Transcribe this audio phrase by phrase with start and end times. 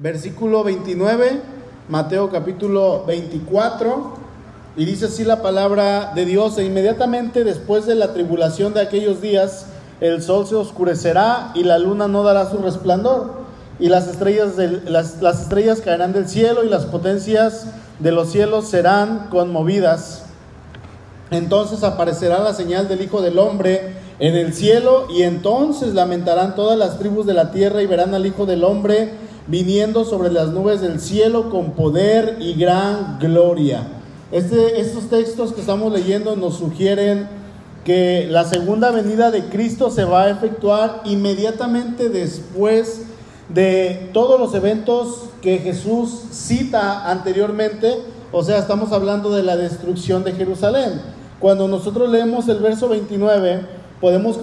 [0.00, 1.40] versículo 29,
[1.88, 4.14] Mateo capítulo 24,
[4.76, 9.20] y dice así la palabra de Dios, e inmediatamente después de la tribulación de aquellos
[9.20, 9.66] días,
[10.00, 13.38] el sol se oscurecerá y la luna no dará su resplandor,
[13.80, 14.52] y las estrellas,
[14.84, 17.66] las, las estrellas caerán del cielo y las potencias
[17.98, 20.26] de los cielos serán conmovidas.
[21.32, 26.78] Entonces aparecerá la señal del Hijo del Hombre en el cielo y entonces lamentarán todas
[26.78, 30.80] las tribus de la tierra y verán al Hijo del Hombre viniendo sobre las nubes
[30.80, 33.88] del cielo con poder y gran gloria.
[34.30, 37.26] Este, estos textos que estamos leyendo nos sugieren
[37.82, 43.02] que la segunda venida de Cristo se va a efectuar inmediatamente después
[43.48, 47.96] de todos los eventos que Jesús cita anteriormente,
[48.30, 51.00] o sea, estamos hablando de la destrucción de Jerusalén.
[51.40, 53.62] Cuando nosotros leemos el verso 29,
[54.02, 54.38] podemos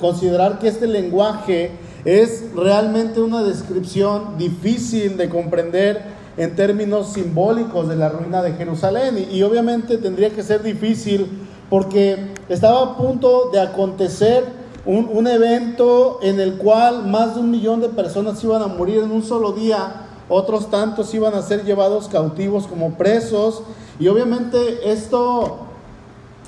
[0.00, 1.72] considerar que este lenguaje
[2.04, 6.02] es realmente una descripción difícil de comprender
[6.36, 9.26] en términos simbólicos de la ruina de Jerusalén.
[9.30, 11.26] Y, obviamente tendría que ser difícil
[11.68, 14.44] porque estaba a punto de acontecer
[14.86, 19.02] un, un, evento en el cual más de un millón de personas iban a morir
[19.02, 23.62] en un solo día, otros tantos iban a ser llevados cautivos como presos.
[23.98, 25.58] Y obviamente esto,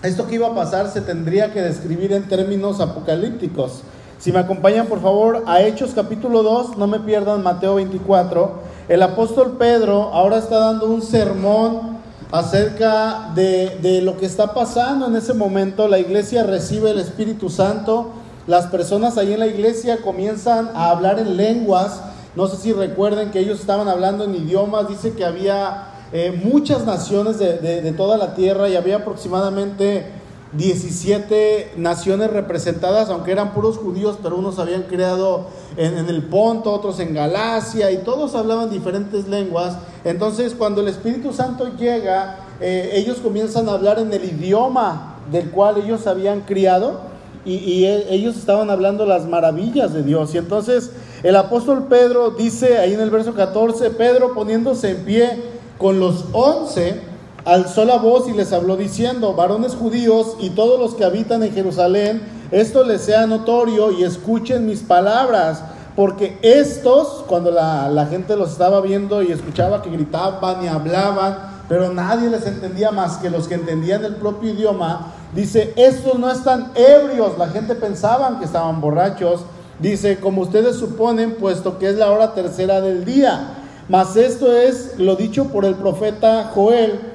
[0.03, 3.83] esto que iba a pasar se tendría que describir en términos apocalípticos.
[4.21, 8.53] Si me acompañan por favor a Hechos capítulo 2, no me pierdan Mateo 24.
[8.91, 11.97] El apóstol Pedro ahora está dando un sermón
[12.31, 15.89] acerca de, de, lo que está pasando en ese momento.
[15.89, 18.11] La iglesia recibe el Espíritu Santo.
[18.47, 22.03] Las personas ahí en la iglesia comienzan a hablar en lenguas.
[22.37, 24.87] No sé si recuerden que ellos estaban hablando en idiomas.
[24.87, 30.20] Dice que había eh, muchas naciones de, de, de toda la tierra y había aproximadamente
[30.53, 36.99] 17 naciones representadas, aunque eran puros judíos, pero unos habían creado en, el Ponto, otros
[36.99, 39.77] en Galacia, y todos hablaban diferentes lenguas.
[40.05, 45.51] Entonces, cuando el Espíritu Santo llega, eh, ellos comienzan a hablar en el idioma del
[45.51, 47.09] cual ellos habían criado,
[47.45, 50.35] y, y e, ellos estaban hablando las maravillas de Dios.
[50.35, 50.91] Y entonces
[51.23, 55.31] el apóstol Pedro dice ahí en el verso 14, Pedro poniéndose en pie
[55.79, 57.01] con los once,
[57.45, 61.53] alzó la voz y les habló diciendo, varones judíos y todos los que habitan en
[61.53, 65.63] Jerusalén, esto les sea notorio y escuchen mis palabras,
[65.97, 71.93] porque estos, cuando la, gente los estaba viendo y escuchaba que gritaban y hablaban, pero
[71.93, 76.73] nadie les entendía más que los que entendían el propio idioma, dice, estos no están
[76.75, 79.43] ebrios, la gente pensaba que estaban borrachos,
[79.79, 83.57] dice, como ustedes suponen, puesto que es la hora tercera del día.
[83.89, 87.10] Mas esto es lo dicho por el profeta Joel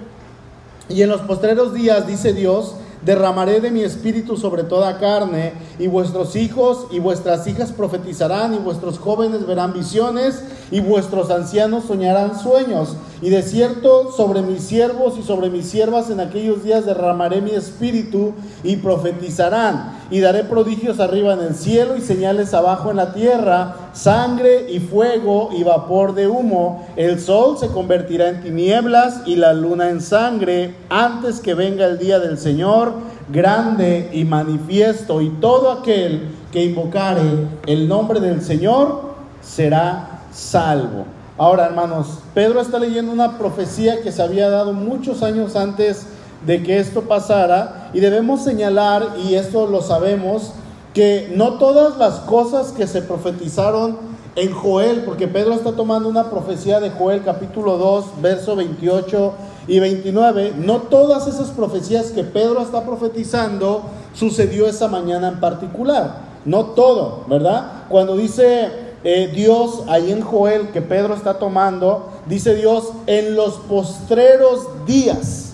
[0.89, 5.87] y en los postreros días, dice Dios, derramaré de mi espíritu sobre toda carne, y
[5.87, 12.39] vuestros hijos y vuestras hijas profetizarán, y vuestros jóvenes verán visiones, y vuestros ancianos soñarán
[12.39, 12.95] sueños.
[13.25, 17.49] Y de cierto, sobre mis siervos y sobre mis siervas en aquellos días derramaré mi
[17.49, 19.97] espíritu, y profetizarán.
[20.11, 24.79] Y daré prodigios arriba en el cielo y señales abajo en la tierra, sangre y
[24.79, 26.85] fuego y vapor de humo.
[26.97, 31.97] El sol se convertirá en tinieblas y la luna en sangre antes que venga el
[31.97, 32.93] día del Señor
[33.29, 37.23] grande y manifiesto, y todo aquel que invocare
[37.65, 41.14] el nombre del Señor será salvo.
[41.37, 46.05] Ahora, hermanos, Pedro está leyendo una profecía que se había dado muchos años antes
[46.45, 50.53] de que esto pasara, y debemos señalar, y esto lo sabemos,
[50.93, 53.97] que no todas las cosas que se profetizaron
[54.37, 59.33] en Joel, porque Pedro está tomando una profecía de Joel capítulo 2, verso 28
[59.67, 63.81] y 29, no todas esas profecías que Pedro está profetizando
[64.13, 66.15] sucedió esa mañana en particular,
[66.45, 67.83] no todo, ¿verdad?
[67.89, 73.53] Cuando dice eh, Dios ahí en Joel que Pedro está tomando, dice Dios en los
[73.57, 75.53] postreros días,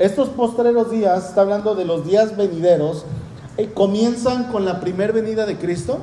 [0.00, 3.04] estos postreros días, está hablando de los días venideros,
[3.58, 6.00] eh, comienzan con la primer venida de Cristo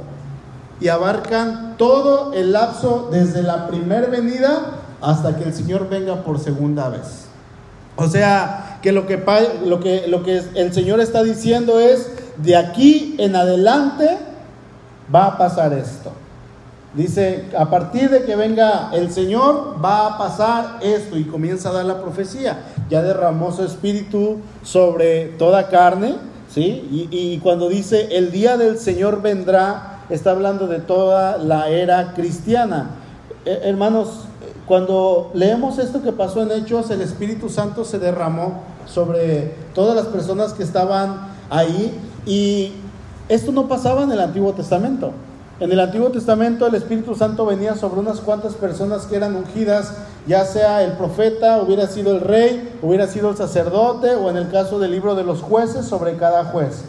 [0.79, 6.39] y abarcan todo el lapso desde la primer venida hasta que el Señor venga por
[6.39, 7.25] segunda vez.
[7.97, 9.21] O sea, que lo que,
[9.65, 14.19] lo que, lo que el Señor está diciendo es, de aquí en adelante
[15.13, 16.13] va a pasar esto.
[16.93, 21.73] Dice, a partir de que venga el Señor, va a pasar esto y comienza a
[21.73, 22.59] dar la profecía.
[22.89, 26.15] Ya derramó su espíritu sobre toda carne,
[26.49, 27.09] ¿sí?
[27.11, 32.91] Y, cuando dice, el día del Señor vendrá, está hablando de toda la era cristiana.
[33.45, 34.21] Eh, hermanos,
[34.65, 40.07] cuando leemos esto que pasó en Hechos, el Espíritu Santo se derramó sobre todas las
[40.07, 41.93] personas que estaban ahí
[42.25, 42.71] y
[43.29, 45.11] esto no pasaba en el Antiguo Testamento.
[45.59, 49.91] En el Antiguo Testamento el Espíritu Santo venía sobre unas cuantas personas que eran ungidas,
[50.27, 54.51] ya sea el profeta, hubiera sido el rey, hubiera sido el sacerdote, o en el
[54.51, 56.83] caso del libro de los jueces, sobre cada juez.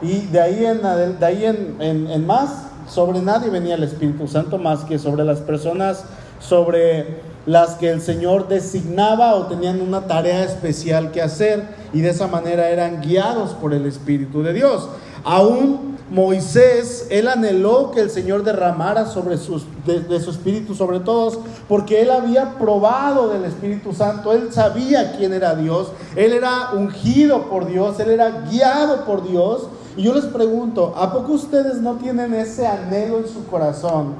[0.00, 5.40] Y de ahí en, más, sobre nadie venía el Espíritu Santo más que sobre las
[5.40, 6.04] personas,
[6.40, 11.62] sobre las que el Señor designaba o tenían una tarea especial que hacer,
[11.92, 14.88] y de esa manera eran guiados por el Espíritu de Dios.
[15.24, 21.38] Aún Moisés, él anheló que el Señor derramara sobre sus, de, su espíritu sobre todos,
[21.66, 27.48] porque él había probado del Espíritu Santo, él sabía quién era Dios, él era ungido
[27.48, 29.68] por Dios, él era guiado por Dios.
[29.96, 34.14] Y yo les pregunto, ¿a poco ustedes no tienen ese anhelo en su corazón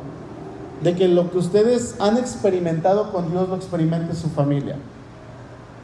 [0.82, 4.76] de que lo que ustedes han experimentado con Dios lo experimente su familia?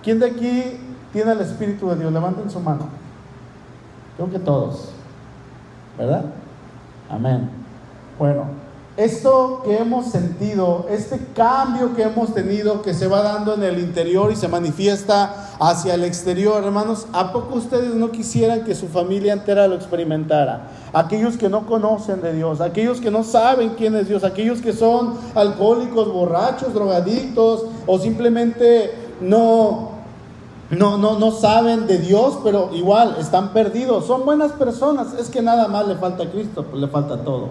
[0.03, 0.81] ¿Quién de aquí
[1.13, 2.13] tiene el Espíritu de Dios?
[2.13, 2.89] Levanten su mano.
[4.17, 5.00] Creo que todos.
[6.01, 6.25] ¿Verdad?
[7.11, 7.51] Amén.
[8.19, 8.45] Bueno,
[8.97, 13.79] esto que hemos sentido, este cambio que hemos tenido, que se va dando en el
[13.79, 18.89] interior y se manifiesta hacia el exterior, hermanos, ¿a poco ustedes no quisieran que su
[18.89, 20.69] familia entera lo experimentara?
[20.95, 24.73] Aquellos que no conocen de Dios, aquellos que no saben quién es Dios, aquellos que
[24.73, 30.00] son alcohólicos, borrachos, drogadictos o simplemente no
[30.71, 34.07] no, no, no saben de Dios, pero igual están perdidos.
[34.07, 35.15] Son buenas personas.
[35.19, 37.49] Es que nada más le falta a Cristo, pues le falta todo.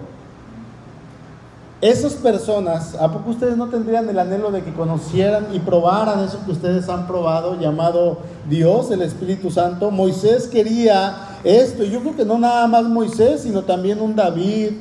[1.82, 6.38] Esas personas, ¿a poco ustedes no tendrían el anhelo de que conocieran y probaran eso
[6.44, 8.18] que ustedes han probado, llamado
[8.50, 9.90] Dios, el Espíritu Santo?
[9.90, 14.72] Moisés quería esto, y yo creo que no nada más Moisés, sino también un David,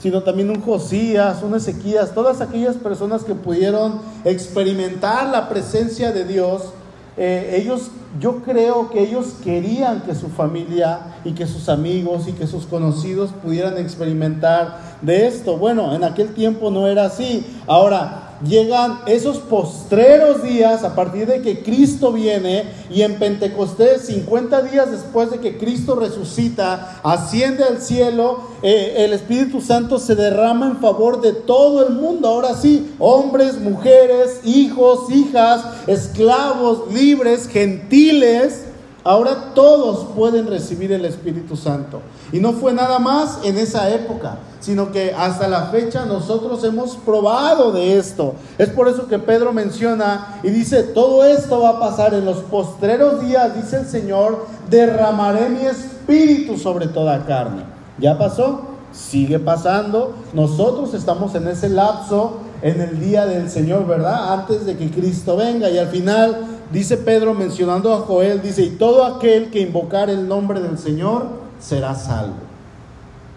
[0.00, 6.24] sino también un Josías, un Ezequías, todas aquellas personas que pudieron experimentar la presencia de
[6.24, 6.72] Dios
[7.18, 12.32] eh, ellos, yo creo que ellos querían que su familia y que sus amigos y
[12.32, 15.56] que sus conocidos pudieran experimentar de esto.
[15.56, 17.44] Bueno, en aquel tiempo no era así.
[17.66, 24.62] Ahora, llegan esos postreros días a partir de que Cristo viene y en Pentecostés, 50
[24.62, 30.66] días después de que Cristo resucita, asciende al cielo, eh, el Espíritu Santo se derrama
[30.66, 32.28] en favor de todo el mundo.
[32.28, 38.64] Ahora sí, hombres, mujeres, hijos, hijas, esclavos, libres, gentiles.
[39.04, 42.02] Ahora todos pueden recibir el Espíritu Santo.
[42.32, 46.96] Y no fue nada más en esa época sino que hasta la fecha nosotros hemos
[46.96, 48.34] probado de esto.
[48.58, 52.38] Es por eso que Pedro menciona y dice, todo esto va a pasar en los
[52.38, 57.62] postreros días, dice el Señor, derramaré mi espíritu sobre toda carne.
[57.98, 58.62] ¿Ya pasó?
[58.92, 60.14] Sigue pasando.
[60.32, 64.32] Nosotros estamos en ese lapso en el día del Señor, ¿verdad?
[64.32, 65.70] Antes de que Cristo venga.
[65.70, 70.26] Y al final dice Pedro mencionando a Joel, dice, y todo aquel que invocar el
[70.26, 71.26] nombre del Señor
[71.60, 72.47] será salvo.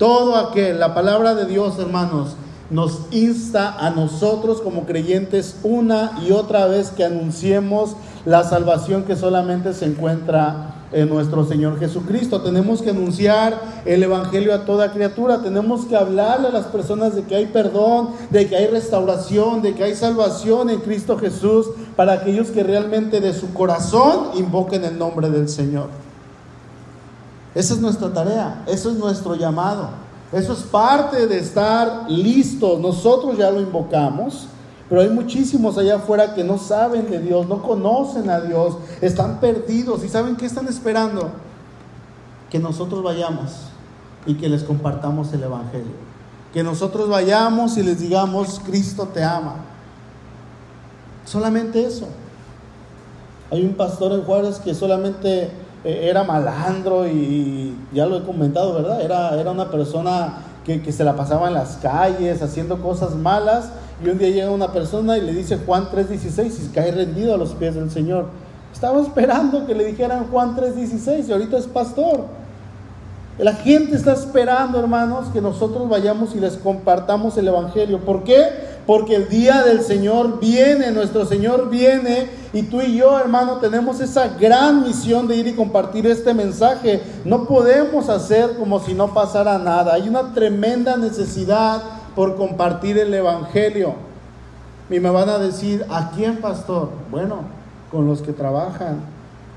[0.02, 2.30] Todo aquel, la palabra de Dios, hermanos,
[2.72, 7.96] nos insta a nosotros como creyentes una y otra vez que anunciemos
[8.26, 12.42] la salvación que solamente se encuentra en nuestro Señor Jesucristo.
[12.42, 15.44] Tenemos que anunciar el Evangelio a toda criatura.
[15.44, 19.76] Tenemos que hablarle a las personas de que hay perdón, de que hay restauración, de
[19.76, 24.98] que hay salvación en Cristo Jesús para aquellos que realmente de su corazón invoquen el
[24.98, 26.01] nombre del Señor.
[27.54, 29.90] Esa es nuestra tarea, eso es nuestro llamado.
[30.32, 32.80] Eso es parte de estar listos.
[32.80, 34.48] Nosotros ya lo invocamos,
[34.88, 39.40] pero hay muchísimos allá afuera que no saben de Dios, no conocen a Dios, están
[39.42, 41.32] perdidos y saben qué están esperando.
[42.50, 43.52] Que nosotros vayamos
[44.26, 46.12] y que les compartamos el Evangelio.
[46.54, 49.56] Que nosotros vayamos y les digamos, Cristo te ama.
[51.26, 52.08] Solamente eso.
[53.52, 55.52] Hay un pastor en Juárez que solamente
[55.84, 59.02] era malandro y ya lo he comentado, ¿verdad?
[59.02, 63.72] Era, era una persona que, que, se la pasaba en las calles haciendo cosas malas
[64.04, 67.38] y un día llega una persona y le dice Juan 3.16 y cae rendido a
[67.38, 68.26] los pies del Señor.
[68.74, 72.26] Estaba esperando que le dijeran Juan 3.16 y ahorita es pastor.
[73.38, 78.00] La gente está esperando, hermanos, que nosotros vayamos y les compartamos el Evangelio.
[78.00, 78.44] ¿Por qué?
[78.86, 84.00] Porque el día del Señor viene, nuestro Señor viene, y tú y yo, hermano, tenemos
[84.02, 87.02] esa gran misión de ir y compartir este mensaje.
[87.24, 89.94] No podemos hacer como si no pasara nada.
[89.94, 91.82] Hay una tremenda necesidad
[92.16, 93.94] por compartir el Evangelio.
[94.90, 96.90] Y me van a decir, ¿a quién, pastor?
[97.10, 97.44] Bueno,
[97.92, 99.00] con los que trabajan,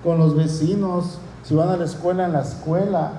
[0.04, 3.12] con los vecinos, si van a la escuela, en la escuela,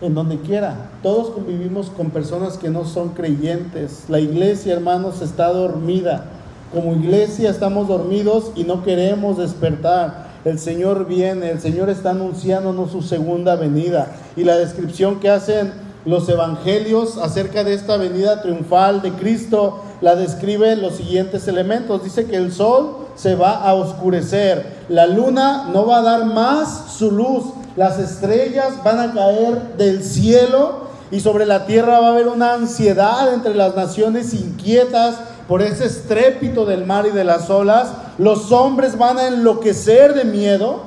[0.00, 0.90] en donde quiera.
[1.02, 4.04] Todos convivimos con personas que no son creyentes.
[4.08, 6.26] La iglesia, hermanos, está dormida.
[6.72, 10.26] Como iglesia estamos dormidos y no queremos despertar.
[10.44, 14.12] El Señor viene, el Señor está anunciándonos su segunda venida.
[14.36, 15.72] Y la descripción que hacen
[16.04, 22.04] los evangelios acerca de esta venida triunfal de Cristo la describe los siguientes elementos.
[22.04, 26.92] Dice que el sol se va a oscurecer, la luna no va a dar más
[26.96, 27.44] su luz,
[27.76, 32.54] las estrellas van a caer del cielo y sobre la tierra va a haber una
[32.54, 35.16] ansiedad entre las naciones inquietas
[35.48, 37.88] por ese estrépito del mar y de las olas.
[38.18, 40.85] Los hombres van a enloquecer de miedo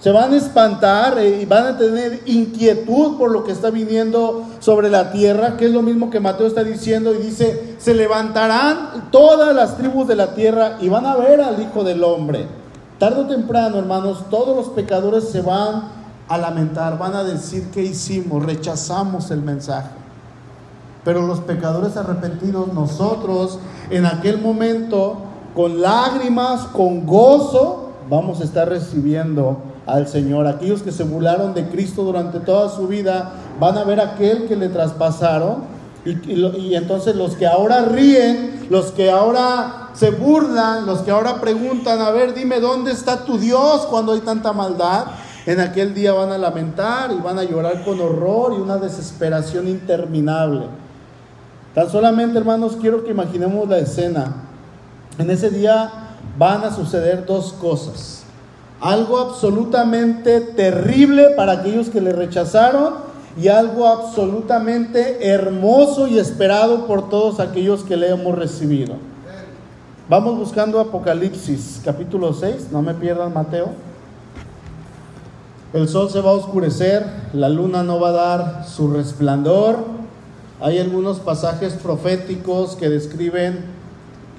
[0.00, 4.44] se van a espantar eh, y van a tener inquietud por lo que está viniendo
[4.58, 9.10] sobre la tierra, que es lo mismo que Mateo está diciendo y dice, se levantarán
[9.10, 12.46] todas las tribus de la tierra y van a ver al Hijo del Hombre.
[12.98, 15.88] Tarde o temprano, hermanos, todos los pecadores se van
[16.28, 19.90] a lamentar, van a decir que hicimos, rechazamos el mensaje.
[21.04, 23.58] Pero los pecadores arrepentidos, nosotros
[23.90, 25.18] en aquel momento,
[25.54, 30.46] con lágrimas, con gozo, vamos a estar recibiendo al Señor.
[30.46, 34.56] Aquellos que se burlaron de Cristo durante toda su vida van a ver aquel que
[34.56, 35.80] le traspasaron.
[36.04, 42.00] Y, entonces los que ahora ríen, los que ahora se burlan, los que ahora preguntan,
[42.00, 45.04] a ver, dime dónde está tu Dios cuando hay tanta maldad,
[45.44, 49.68] en aquel día van a lamentar y van a llorar con horror y una desesperación
[49.68, 50.66] interminable.
[51.74, 54.36] Tan solamente, hermanos, quiero que imaginemos la escena.
[55.18, 55.90] En ese día
[56.38, 58.19] van a suceder dos cosas
[58.80, 62.94] algo absolutamente terrible para aquellos que le rechazaron
[63.40, 68.94] y algo absolutamente hermoso y esperado por todos aquellos que le hemos recibido.
[70.08, 73.68] Vamos buscando Apocalipsis capítulo 6, no me pierdan Mateo.
[75.72, 79.78] El sol se va a oscurecer, la luna no va a dar su resplandor.
[80.60, 83.79] Hay algunos pasajes proféticos que describen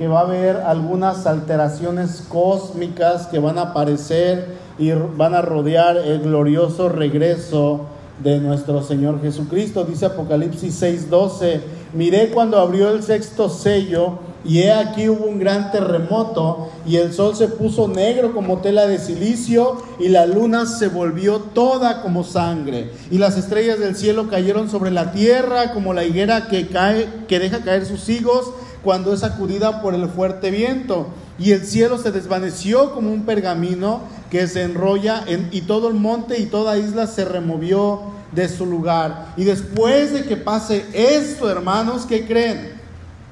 [0.01, 4.48] que va a haber algunas alteraciones cósmicas que van a aparecer
[4.79, 7.81] y van a rodear el glorioso regreso
[8.24, 9.84] de nuestro Señor Jesucristo.
[9.84, 11.60] Dice Apocalipsis 6:12,
[11.93, 17.13] miré cuando abrió el sexto sello y he aquí hubo un gran terremoto y el
[17.13, 22.24] sol se puso negro como tela de silicio y la luna se volvió toda como
[22.24, 27.08] sangre y las estrellas del cielo cayeron sobre la tierra como la higuera que cae
[27.27, 28.51] que deja caer sus higos
[28.84, 31.08] cuando es sacudida por el fuerte viento.
[31.38, 35.96] Y el cielo se desvaneció como un pergamino que se enrolla en, y todo el
[35.96, 39.34] monte y toda isla se removió de su lugar.
[39.38, 42.80] Y después de que pase esto, hermanos, ¿qué creen?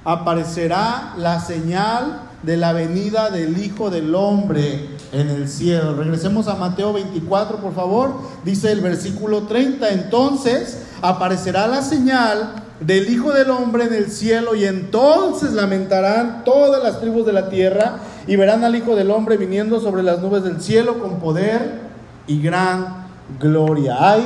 [0.03, 5.95] Aparecerá la señal de la venida del Hijo del Hombre en el cielo.
[5.95, 8.13] Regresemos a Mateo 24, por favor.
[8.43, 14.55] Dice el versículo 30, entonces aparecerá la señal del Hijo del Hombre en el cielo
[14.55, 19.37] y entonces lamentarán todas las tribus de la tierra y verán al Hijo del Hombre
[19.37, 21.81] viniendo sobre las nubes del cielo con poder
[22.27, 23.07] y gran
[23.39, 23.97] gloria.
[23.99, 24.25] Hay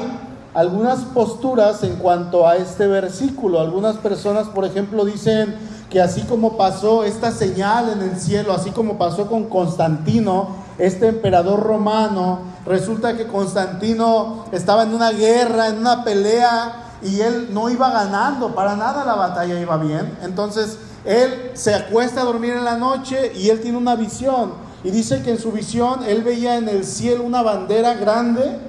[0.54, 3.60] algunas posturas en cuanto a este versículo.
[3.60, 5.56] Algunas personas, por ejemplo, dicen
[5.90, 11.08] que así como pasó esta señal en el cielo, así como pasó con Constantino, este
[11.08, 17.70] emperador romano, resulta que Constantino estaba en una guerra, en una pelea y él no
[17.70, 20.18] iba ganando, para nada la batalla iba bien.
[20.22, 24.54] Entonces él se acuesta a dormir en la noche y él tiene una visión.
[24.84, 28.60] Y dice que en su visión él veía en el cielo una bandera grande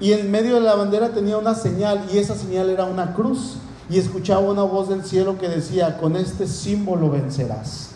[0.00, 3.58] y en medio de la bandera tenía una señal y esa señal era una cruz.
[3.88, 7.90] Y escuchaba una voz del cielo que decía, con este símbolo vencerás.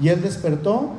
[0.00, 0.92] Y él despertó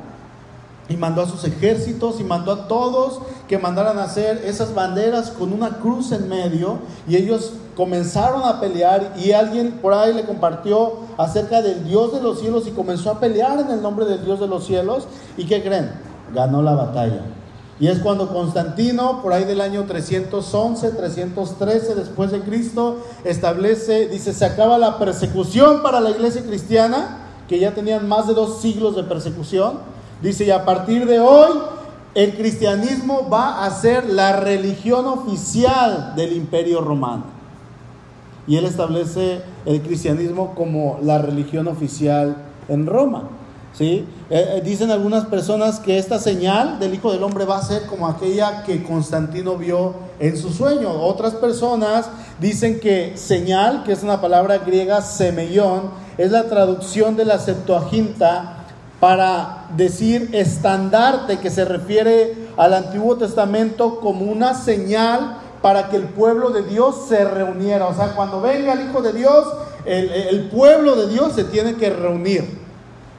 [0.88, 5.30] y mandó a sus ejércitos y mandó a todos que mandaran a hacer esas banderas
[5.30, 10.24] con una cruz en medio y ellos comenzaron a pelear y alguien por ahí le
[10.24, 14.24] compartió acerca del Dios de los cielos y comenzó a pelear en el nombre del
[14.24, 15.90] Dios de los cielos y ¿qué creen?
[16.34, 17.22] Ganó la batalla.
[17.80, 24.34] Y es cuando Constantino, por ahí del año 311, 313 después de Cristo, establece, dice,
[24.34, 27.18] se acaba la persecución para la iglesia cristiana,
[27.48, 29.74] que ya tenían más de dos siglos de persecución,
[30.22, 31.50] Dice, y a partir de hoy
[32.14, 37.24] el cristianismo va a ser la religión oficial del imperio romano.
[38.46, 42.36] Y él establece el cristianismo como la religión oficial
[42.68, 43.28] en Roma.
[43.72, 44.06] ¿sí?
[44.30, 47.86] Eh, eh, dicen algunas personas que esta señal del Hijo del Hombre va a ser
[47.86, 50.90] como aquella que Constantino vio en su sueño.
[50.90, 52.10] Otras personas
[52.40, 58.57] dicen que señal, que es una palabra griega semellón, es la traducción de la Septuaginta
[59.00, 66.04] para decir estandarte que se refiere al Antiguo Testamento como una señal para que el
[66.04, 67.86] pueblo de Dios se reuniera.
[67.86, 69.46] O sea, cuando venga el Hijo de Dios,
[69.84, 72.58] el, pueblo de Dios se tiene que reunir.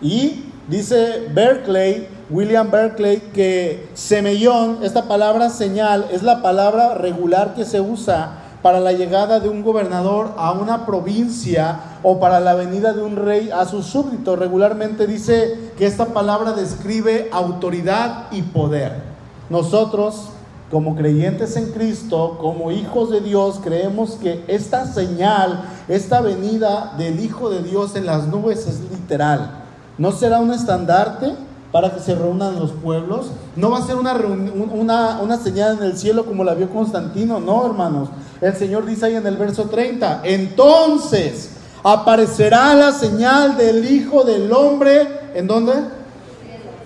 [0.01, 7.65] Y dice Berkeley, William Berkeley, que semellón, esta palabra señal, es la palabra regular que
[7.65, 12.93] se usa para la llegada de un gobernador a una provincia o para la venida
[12.93, 14.37] de un rey a sus súbditos.
[14.37, 19.01] Regularmente dice que esta palabra describe autoridad y poder.
[19.49, 20.29] Nosotros,
[20.69, 27.19] como creyentes en Cristo, como hijos de Dios, creemos que esta señal, esta venida del
[27.19, 29.63] Hijo de Dios en las nubes es literal.
[29.97, 31.33] No será un estandarte,
[31.71, 33.27] para que se reúnan los pueblos.
[33.55, 37.39] No va a ser una, una, una, señal en el cielo como la vio Constantino,
[37.39, 38.09] no, hermanos.
[38.41, 41.51] El Señor dice ahí en el verso 30, entonces
[41.83, 45.73] aparecerá la señal del Hijo del Hombre, ¿en dónde?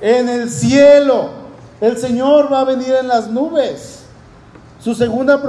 [0.01, 1.29] En el cielo.
[1.79, 4.03] El Señor va a venir en las nubes.
[4.79, 5.41] Su segunda,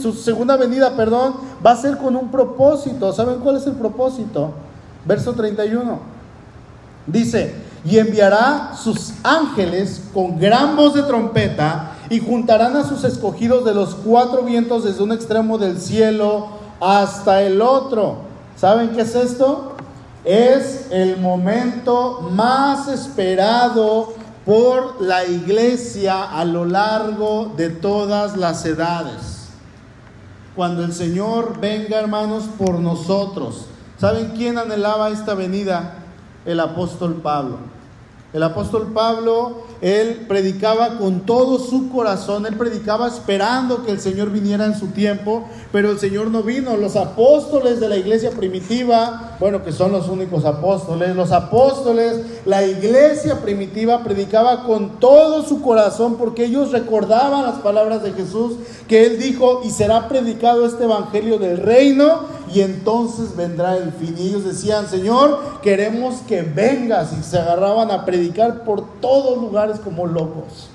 [0.00, 3.12] su segunda venida, perdón, va a ser con un propósito.
[3.12, 4.52] ¿Saben cuál es el propósito?
[5.04, 5.98] Verso 31.
[7.06, 13.64] Dice, y enviará sus ángeles con gran voz de trompeta y juntarán a sus escogidos
[13.64, 16.48] de los cuatro vientos desde un extremo del cielo
[16.80, 18.18] hasta el otro.
[18.56, 19.72] ¿Saben qué es esto?
[20.24, 29.48] Es el momento más esperado por la iglesia a lo largo de todas las edades.
[30.54, 33.66] Cuando el Señor venga, hermanos, por nosotros.
[33.98, 35.94] ¿Saben quién anhelaba esta venida?
[36.44, 37.71] El apóstol Pablo.
[38.32, 44.30] El apóstol Pablo, él predicaba con todo su corazón, él predicaba esperando que el Señor
[44.30, 46.78] viniera en su tiempo, pero el Señor no vino.
[46.78, 52.64] Los apóstoles de la iglesia primitiva, bueno, que son los únicos apóstoles, los apóstoles, la
[52.64, 58.54] iglesia primitiva predicaba con todo su corazón porque ellos recordaban las palabras de Jesús
[58.88, 64.14] que él dijo, y será predicado este evangelio del reino y entonces vendrá el fin.
[64.18, 67.12] Y ellos decían, Señor, queremos que vengas.
[67.18, 70.70] Y se agarraban a predicar por todos lugares como locos,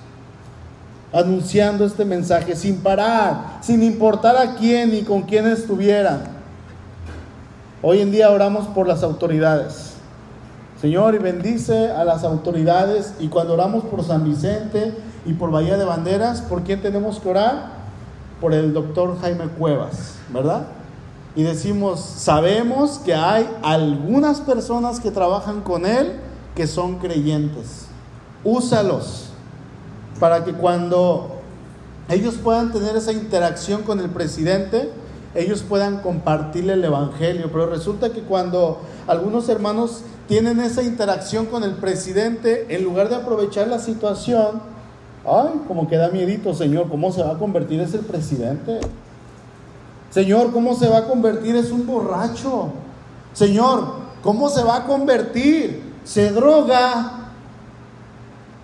[1.13, 6.23] anunciando este mensaje sin parar, sin importar a quién ni con quién estuvieran.
[7.81, 9.93] Hoy en día oramos por las autoridades.
[10.81, 13.13] Señor, y bendice a las autoridades.
[13.19, 14.93] Y cuando oramos por San Vicente
[15.25, 17.77] y por Bahía de Banderas, ¿por quién tenemos que orar?
[18.41, 20.67] Por el doctor Jaime Cuevas, ¿verdad?
[21.37, 26.13] Y decimos, sabemos que hay algunas personas que trabajan con Él
[26.55, 27.85] que son creyentes.
[28.43, 29.27] Úsalos
[30.19, 31.37] para que cuando
[32.09, 34.89] ellos puedan tener esa interacción con el presidente,
[35.35, 37.51] ellos puedan compartirle el Evangelio.
[37.51, 43.15] Pero resulta que cuando algunos hermanos tienen esa interacción con el presidente, en lugar de
[43.15, 44.59] aprovechar la situación,
[45.23, 48.79] ay, como que da miedito, Señor, ¿cómo se va a convertir ese presidente?
[50.09, 51.55] Señor, ¿cómo se va a convertir?
[51.55, 52.69] Es un borracho.
[53.33, 53.85] Señor,
[54.23, 55.83] ¿cómo se va a convertir?
[56.03, 57.17] Se droga.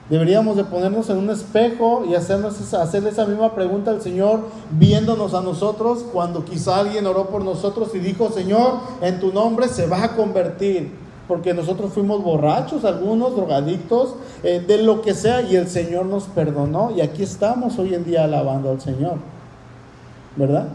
[0.10, 5.34] Deberíamos de ponernos en un espejo y hacernos esa, esa misma pregunta al Señor, viéndonos
[5.34, 9.88] a nosotros cuando quizá alguien oró por nosotros y dijo, Señor, en tu nombre se
[9.88, 10.92] va a convertir.
[11.28, 16.26] Porque nosotros fuimos borrachos, algunos drogadictos, eh, de lo que sea, y el Señor nos
[16.26, 16.92] perdonó.
[16.92, 19.16] Y aquí estamos hoy en día alabando al Señor.
[20.36, 20.68] ¿Verdad?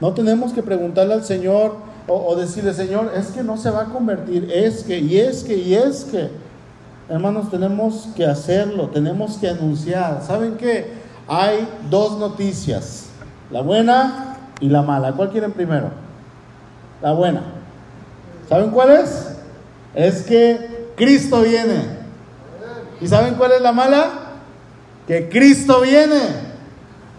[0.00, 3.84] No tenemos que preguntarle al Señor o, decirle, Señor, es que no se va a
[3.86, 6.30] convertir, es que, y es que, y es que.
[7.08, 10.22] Hermanos, tenemos que hacerlo, tenemos que anunciar.
[10.26, 10.92] ¿Saben qué?
[11.26, 13.06] Hay dos noticias,
[13.50, 15.12] la buena y la mala.
[15.12, 15.90] ¿Cuál quieren primero?
[17.02, 17.42] La buena.
[18.48, 19.36] ¿Saben cuál es?
[19.94, 21.98] Es que Cristo viene.
[23.00, 24.10] ¿Y saben cuál es la mala?
[25.06, 26.47] Que Cristo viene.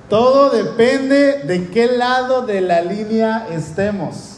[0.09, 4.37] Todo depende de qué lado de la línea estemos.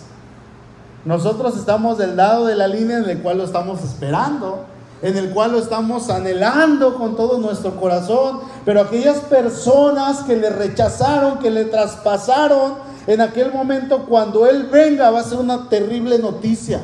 [1.06, 4.66] Nosotros estamos del lado de la línea en el cual lo estamos esperando,
[5.02, 8.42] en el cual lo estamos anhelando con todo nuestro corazón.
[8.66, 12.74] Pero aquellas personas que le rechazaron, que le traspasaron,
[13.08, 16.82] en aquel momento cuando Él venga va a ser una terrible noticia.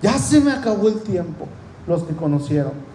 [0.00, 1.46] Ya se me acabó el tiempo,
[1.86, 2.87] los que conocieron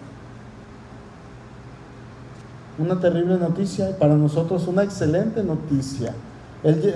[2.78, 6.14] una terrible noticia y para nosotros una excelente noticia.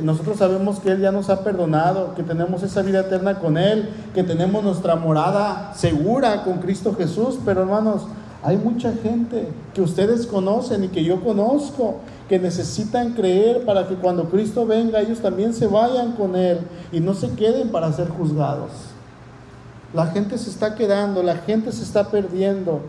[0.03, 3.89] nosotros sabemos que Él ya nos ha perdonado, que tenemos esa vida eterna con Él,
[4.15, 8.07] que tenemos nuestra morada segura con Cristo Jesús, pero hermanos,
[8.43, 11.97] hay mucha gente que ustedes conocen y que yo conozco,
[12.29, 16.61] que necesitan creer para que cuando Cristo venga ellos también se vayan con Él
[16.93, 18.71] y no se queden para ser juzgados.
[19.95, 22.81] La gente se está quedando, la gente se está perdiendo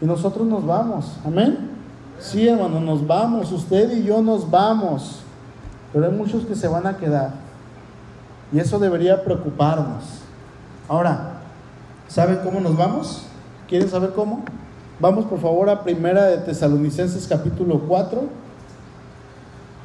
[0.00, 1.12] y nosotros nos vamos.
[1.24, 1.75] Amén.
[2.18, 5.20] Sí, hermano, nos vamos, usted y yo nos vamos,
[5.92, 7.32] pero hay muchos que se van a quedar.
[8.52, 10.04] Y eso debería preocuparnos.
[10.88, 11.40] Ahora,
[12.08, 13.26] ¿saben cómo nos vamos?
[13.68, 14.44] ¿Quieren saber cómo?
[14.98, 18.22] Vamos por favor a Primera de Tesalonicenses capítulo 4,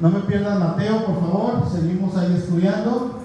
[0.00, 1.68] No me pierdan Mateo, por favor.
[1.70, 3.21] Seguimos ahí estudiando.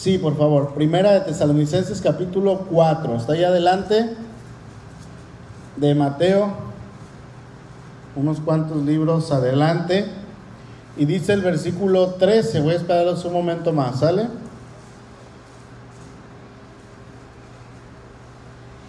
[0.00, 0.72] Sí, por favor.
[0.72, 3.16] Primera de Tesalonicenses capítulo 4.
[3.16, 4.16] Está ahí adelante
[5.76, 6.54] de Mateo.
[8.16, 10.06] Unos cuantos libros adelante.
[10.96, 12.62] Y dice el versículo 13.
[12.62, 14.00] Voy a esperaros un momento más.
[14.00, 14.28] ¿Sale?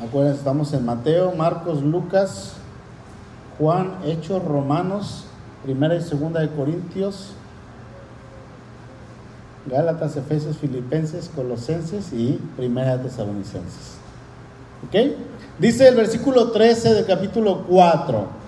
[0.01, 2.53] Acuérdense, estamos en Mateo, Marcos, Lucas,
[3.59, 5.25] Juan, Hechos, Romanos,
[5.61, 7.33] Primera y Segunda de Corintios,
[9.65, 13.97] Gálatas, Efesios, Filipenses, Colosenses y Primera Tesalonicenses.
[14.87, 15.15] ¿Ok?
[15.59, 18.41] Dice el versículo 13 del capítulo 4.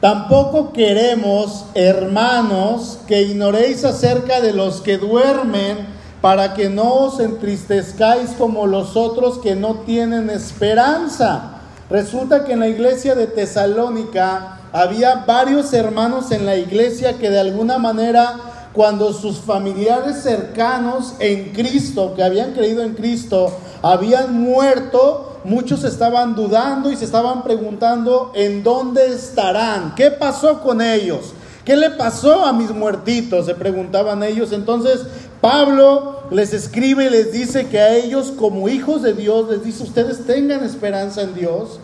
[0.00, 8.30] Tampoco queremos, hermanos, que ignoréis acerca de los que duermen, para que no os entristezcáis
[8.30, 11.58] como los otros que no tienen esperanza.
[11.90, 17.40] Resulta que en la iglesia de Tesalónica había varios hermanos en la iglesia que de
[17.40, 18.36] alguna manera
[18.72, 26.34] cuando sus familiares cercanos en Cristo, que habían creído en Cristo, habían muerto, muchos estaban
[26.34, 32.44] dudando y se estaban preguntando en dónde estarán, qué pasó con ellos, qué le pasó
[32.44, 34.52] a mis muertitos, se preguntaban ellos.
[34.52, 35.00] Entonces
[35.42, 39.82] Pablo les escribe y les dice que a ellos como hijos de Dios, les dice,
[39.82, 41.80] ustedes tengan esperanza en Dios.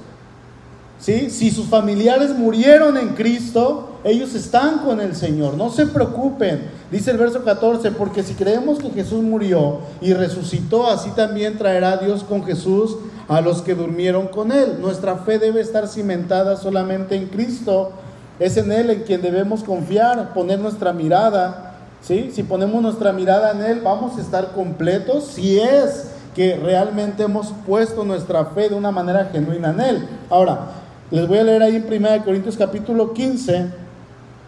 [1.00, 1.30] ¿Sí?
[1.30, 5.54] Si sus familiares murieron en Cristo, ellos están con el Señor.
[5.54, 6.77] No se preocupen.
[6.90, 11.98] Dice el verso 14, porque si creemos que Jesús murió y resucitó, así también traerá
[11.98, 12.96] Dios con Jesús
[13.28, 14.80] a los que durmieron con Él.
[14.80, 17.92] Nuestra fe debe estar cimentada solamente en Cristo.
[18.38, 21.74] Es en Él en quien debemos confiar, poner nuestra mirada.
[22.00, 22.30] ¿sí?
[22.32, 25.24] Si ponemos nuestra mirada en Él, vamos a estar completos.
[25.24, 30.08] Si es que realmente hemos puesto nuestra fe de una manera genuina en Él.
[30.30, 30.68] Ahora,
[31.10, 33.87] les voy a leer ahí en 1 Corintios capítulo 15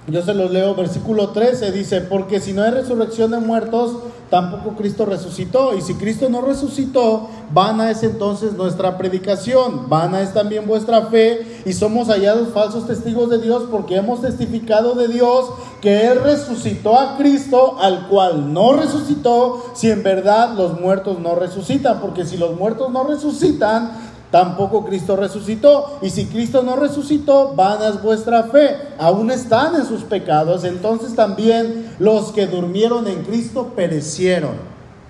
[0.06, 3.96] yo se los leo, versículo 13 dice, porque si no hay resurrección de muertos,
[4.30, 5.76] tampoco Cristo resucitó.
[5.76, 11.62] Y si Cristo no resucitó, vana es entonces nuestra predicación, vana es también vuestra fe,
[11.66, 16.98] y somos hallados falsos testigos de Dios porque hemos testificado de Dios que Él resucitó
[16.98, 22.36] a Cristo, al cual no resucitó, si en verdad los muertos no resucitan, porque si
[22.36, 25.98] los muertos no resucitan, Tampoco Cristo resucitó.
[26.02, 28.76] Y si Cristo no resucitó, vana es vuestra fe.
[28.98, 30.64] Aún están en sus pecados.
[30.64, 34.52] Entonces también los que durmieron en Cristo perecieron.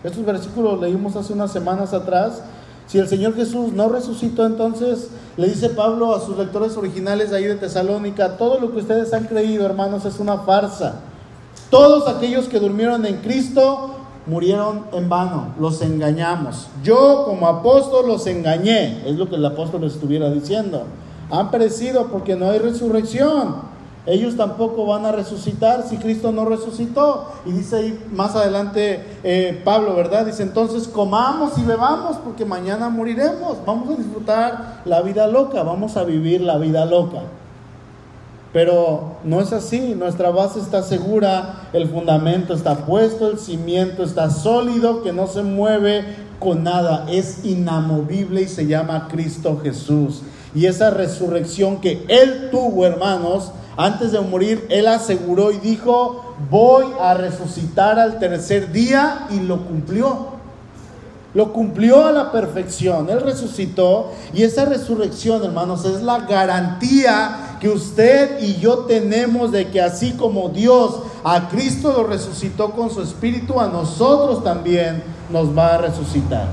[0.03, 2.43] Estos versículos leímos hace unas semanas atrás.
[2.87, 7.45] Si el Señor Jesús no resucitó, entonces le dice Pablo a sus lectores originales ahí
[7.45, 10.97] de Tesalónica, todo lo que ustedes han creído, hermanos, es una farsa.
[11.71, 14.00] Todos aquellos que durmieron en Cristo
[14.31, 16.69] murieron en vano, los engañamos.
[16.85, 20.85] Yo como apóstol los engañé, es lo que el apóstol estuviera diciendo.
[21.31, 23.69] Han perecido porque no hay resurrección.
[24.07, 27.27] Ellos tampoco van a resucitar si Cristo no resucitó.
[27.45, 30.25] Y dice ahí más adelante eh, Pablo, ¿verdad?
[30.27, 33.59] Dice entonces comamos y bebamos porque mañana moriremos.
[33.67, 37.19] Vamos a disfrutar la vida loca, vamos a vivir la vida loca.
[38.53, 44.29] Pero no es así, nuestra base está segura, el fundamento está puesto, el cimiento está
[44.29, 46.05] sólido, que no se mueve
[46.41, 50.23] con nada, es inamovible y se llama Cristo Jesús.
[50.53, 56.87] Y esa resurrección que Él tuvo, hermanos, antes de morir, Él aseguró y dijo, voy
[57.01, 60.41] a resucitar al tercer día y lo cumplió.
[61.35, 63.09] Lo cumplió a la perfección.
[63.09, 69.69] Él resucitó y esa resurrección, hermanos, es la garantía que usted y yo tenemos de
[69.69, 75.57] que así como Dios a Cristo lo resucitó con su espíritu, a nosotros también nos
[75.57, 76.47] va a resucitar.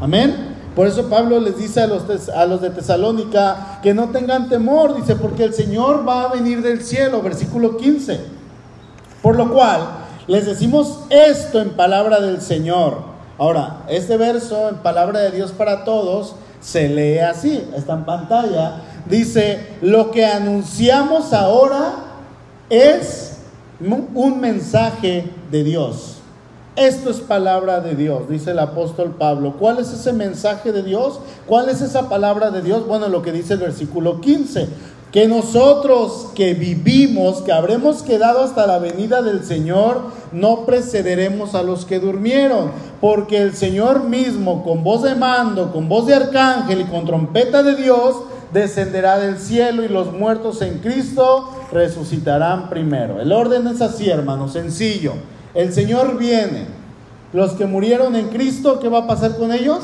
[0.00, 0.54] Amén.
[0.74, 4.94] Por eso Pablo les dice a los, a los de Tesalónica que no tengan temor,
[4.94, 8.20] dice, porque el Señor va a venir del cielo, versículo 15.
[9.22, 9.80] Por lo cual,
[10.26, 15.84] les decimos esto en palabra del Señor Ahora, este verso en palabra de Dios para
[15.84, 18.76] todos se lee así, está en pantalla.
[19.08, 21.94] Dice, lo que anunciamos ahora
[22.70, 23.38] es
[23.80, 26.14] un mensaje de Dios.
[26.74, 29.54] Esto es palabra de Dios, dice el apóstol Pablo.
[29.58, 31.20] ¿Cuál es ese mensaje de Dios?
[31.46, 32.86] ¿Cuál es esa palabra de Dios?
[32.86, 34.68] Bueno, lo que dice el versículo 15
[35.16, 41.62] que nosotros que vivimos, que habremos quedado hasta la venida del Señor, no precederemos a
[41.62, 46.82] los que durmieron, porque el Señor mismo, con voz de mando, con voz de arcángel
[46.82, 48.16] y con trompeta de Dios,
[48.52, 53.20] descenderá del cielo y los muertos en Cristo resucitarán primero.
[53.20, 55.14] El orden es así, hermano, sencillo.
[55.54, 56.66] El Señor viene.
[57.32, 59.82] Los que murieron en Cristo, ¿qué va a pasar con ellos?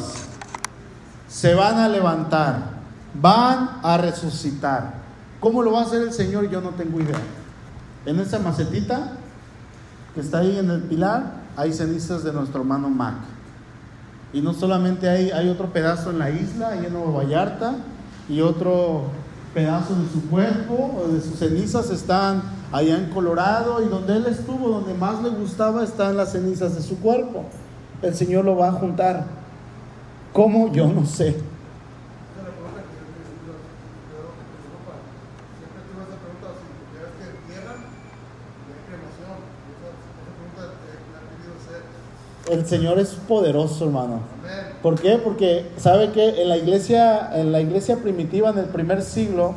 [1.29, 2.72] Se van a levantar
[3.20, 4.94] van a resucitar.
[5.40, 6.48] ¿Cómo lo va a hacer el Señor?
[6.48, 7.18] Yo no tengo idea.
[8.07, 9.12] En esa macetita
[10.14, 13.16] que está ahí en el pilar, hay cenizas de nuestro hermano Mac.
[14.33, 17.75] Y no solamente hay, hay otro pedazo en la isla, ahí en Nueva Vallarta,
[18.28, 19.02] y otro
[19.54, 24.68] pedazo de su cuerpo, de sus cenizas están allá en Colorado, y donde él estuvo,
[24.68, 27.44] donde más le gustaba, están las cenizas de su cuerpo.
[28.00, 29.26] El Señor lo va a juntar.
[30.32, 30.72] ¿Cómo?
[30.72, 31.37] Yo no sé.
[42.52, 44.20] el Señor es poderoso, hermano.
[44.83, 45.21] ¿Por qué?
[45.23, 49.55] Porque sabe que en la iglesia, en la iglesia primitiva, en el primer siglo,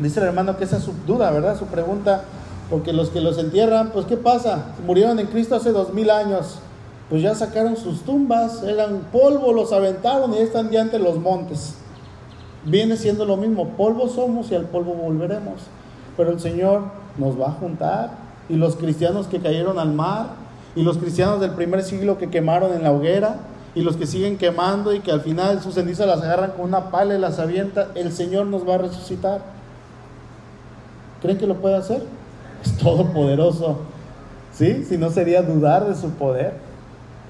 [0.00, 1.56] dice el hermano que esa es su duda, ¿verdad?
[1.56, 2.24] Su pregunta,
[2.68, 4.72] porque los que los entierran, pues ¿qué pasa?
[4.84, 6.58] Murieron en Cristo hace dos mil años,
[7.08, 11.74] pues ya sacaron sus tumbas, eran polvo, los aventaron y están ya ante los montes.
[12.64, 15.60] Viene siendo lo mismo, polvo somos y al polvo volveremos.
[16.16, 16.82] Pero el Señor
[17.18, 18.10] nos va a juntar
[18.48, 20.42] y los cristianos que cayeron al mar,
[20.76, 23.36] y los cristianos del primer siglo que quemaron en la hoguera
[23.74, 26.90] y los que siguen quemando y que al final sus cenizas las agarran con una
[26.90, 29.40] pala y las avienta, el Señor nos va a resucitar.
[31.20, 32.02] ¿Creen que lo puede hacer?
[32.64, 33.78] Es todopoderoso.
[34.52, 34.84] ¿Sí?
[34.88, 36.54] Si no sería dudar de su poder.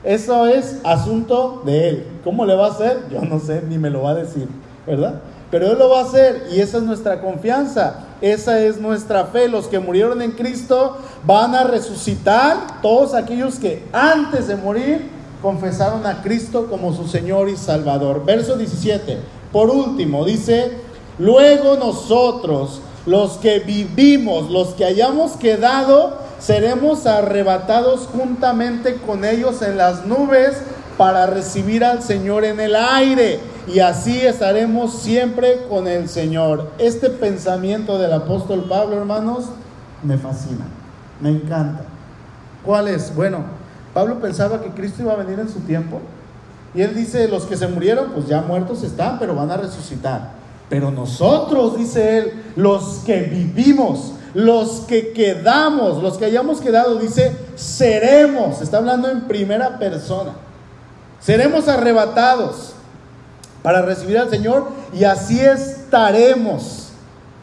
[0.05, 2.07] Eso es asunto de Él.
[2.23, 2.99] ¿Cómo le va a hacer?
[3.11, 4.47] Yo no sé, ni me lo va a decir,
[4.87, 5.23] ¿verdad?
[5.51, 9.49] Pero Él lo va a hacer y esa es nuestra confianza, esa es nuestra fe.
[9.49, 15.14] Los que murieron en Cristo van a resucitar, todos aquellos que antes de morir
[15.45, 18.25] confesaron a Cristo como su Señor y Salvador.
[18.25, 19.19] Verso 17,
[19.53, 20.73] por último, dice,
[21.19, 29.77] luego nosotros, los que vivimos, los que hayamos quedado, seremos arrebatados juntamente con ellos en
[29.77, 30.63] las nubes
[30.97, 36.71] para recibir al Señor en el aire y así estaremos siempre con el Señor.
[36.79, 39.51] Este pensamiento del apóstol Pablo, hermanos,
[40.03, 40.65] me fascina,
[41.21, 41.85] me encanta.
[42.65, 43.15] ¿Cuál es?
[43.15, 43.45] Bueno,
[43.95, 46.01] Pablo pensaba que Cristo iba a venir en su tiempo
[46.75, 50.33] y él dice, los que se murieron, pues ya muertos están, pero van a resucitar.
[50.69, 57.37] Pero nosotros, dice él, los que vivimos, los que quedamos, los que hayamos quedado, dice,
[57.55, 60.33] seremos, está hablando en primera persona,
[61.21, 62.73] seremos arrebatados
[63.63, 66.89] para recibir al Señor y así estaremos.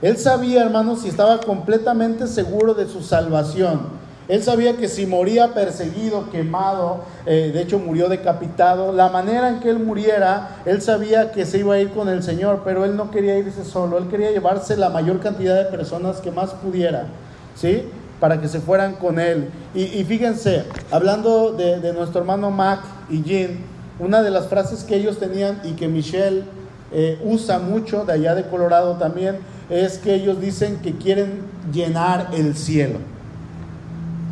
[0.01, 4.00] Él sabía, hermanos, y estaba completamente seguro de su salvación.
[4.32, 9.60] Él sabía que si moría perseguido, quemado, eh, de hecho murió decapitado, la manera en
[9.60, 12.96] que él muriera, él sabía que se iba a ir con el Señor, pero él
[12.96, 17.08] no quería irse solo, él quería llevarse la mayor cantidad de personas que más pudiera,
[17.56, 17.84] ¿sí?
[18.22, 19.50] Para que se fueran con él.
[19.76, 23.58] Y, fíjense, hablando de, de nuestro hermano Mac y Jean,
[24.00, 26.46] una de las frases que ellos tenían y que Michelle
[26.94, 29.39] eh, usa mucho, de allá de Colorado también,
[29.70, 31.41] es que ellos dicen que quieren
[31.74, 33.00] llenar el cielo.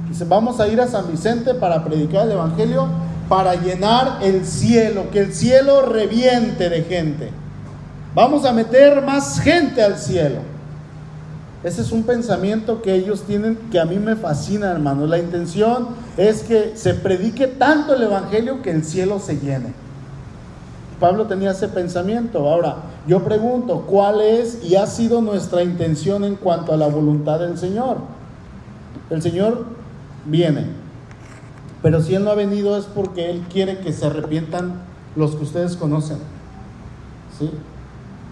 [0.10, 2.88] Dice, vamos a ir a San Vicente para predicar el Evangelio,
[3.30, 7.30] para llenar el cielo, que el cielo reviente de gente.
[8.16, 10.40] Vamos a meter más gente al cielo.
[11.64, 15.06] Ese es un pensamiento que ellos tienen que a mí me fascina, hermano.
[15.06, 19.74] La intención es que se predique tanto el Evangelio que el cielo se llene.
[21.00, 22.50] Pablo tenía ese pensamiento.
[22.50, 27.40] Ahora, yo pregunto, ¿cuál es y ha sido nuestra intención en cuanto a la voluntad
[27.40, 27.98] del Señor?
[29.10, 29.66] El Señor
[30.30, 30.66] viene,
[31.82, 34.82] pero si Él no ha venido es porque Él quiere que se arrepientan
[35.16, 36.18] los que ustedes conocen.
[37.38, 37.50] ¿Sí?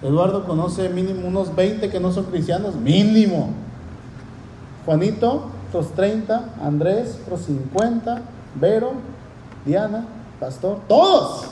[0.01, 3.49] Eduardo conoce mínimo unos 20 que no son cristianos, mínimo.
[4.85, 8.21] Juanito, otros 30, Andrés, otros 50,
[8.55, 8.93] Vero,
[9.65, 10.05] Diana,
[10.39, 11.45] Pastor, todos.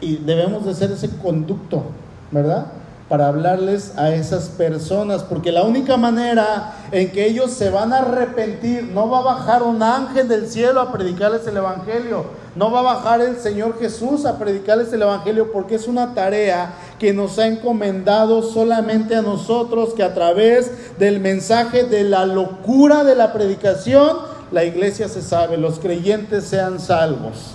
[0.00, 1.84] Y debemos de ser ese conducto,
[2.30, 2.66] ¿verdad?
[3.08, 7.98] Para hablarles a esas personas, porque la única manera en que ellos se van a
[7.98, 12.24] arrepentir, no va a bajar un ángel del cielo a predicarles el Evangelio,
[12.56, 16.74] no va a bajar el Señor Jesús a predicarles el Evangelio porque es una tarea
[16.98, 23.04] que nos ha encomendado solamente a nosotros, que a través del mensaje de la locura
[23.04, 24.16] de la predicación,
[24.50, 27.52] la iglesia se sabe, los creyentes sean salvos.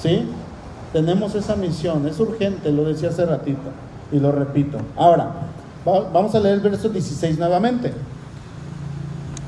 [0.00, 0.28] ¿Sí?
[0.92, 4.78] Tenemos esa misión, es urgente, lo decía hace ratito y lo repito.
[4.96, 5.30] Ahora,
[5.84, 7.92] vamos a leer el verso 16 nuevamente.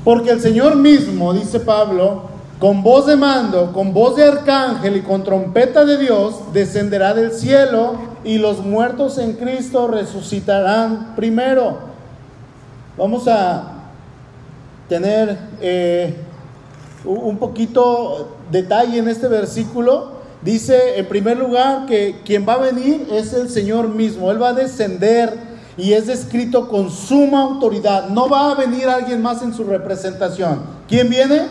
[0.03, 2.23] Porque el Señor mismo, dice Pablo,
[2.59, 7.31] con voz de mando, con voz de arcángel y con trompeta de Dios, descenderá del
[7.31, 11.77] cielo y los muertos en Cristo resucitarán primero.
[12.97, 13.75] Vamos a
[14.89, 16.17] tener eh,
[17.05, 23.07] un poquito detalle en este versículo Dice en primer lugar que quien va a venir
[23.11, 24.31] es el Señor mismo.
[24.31, 25.37] Él va a descender
[25.77, 28.09] y es descrito con suma autoridad.
[28.09, 30.61] No va a venir alguien más en su representación.
[30.87, 31.47] ¿Quién viene?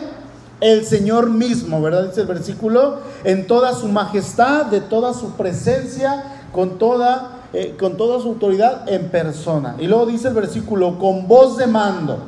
[0.59, 2.07] El Señor mismo, ¿verdad?
[2.09, 7.95] Dice el versículo, en toda su majestad, de toda su presencia, con toda, eh, con
[7.95, 9.75] toda su autoridad en persona.
[9.79, 12.19] Y luego dice el versículo, con voz de mando,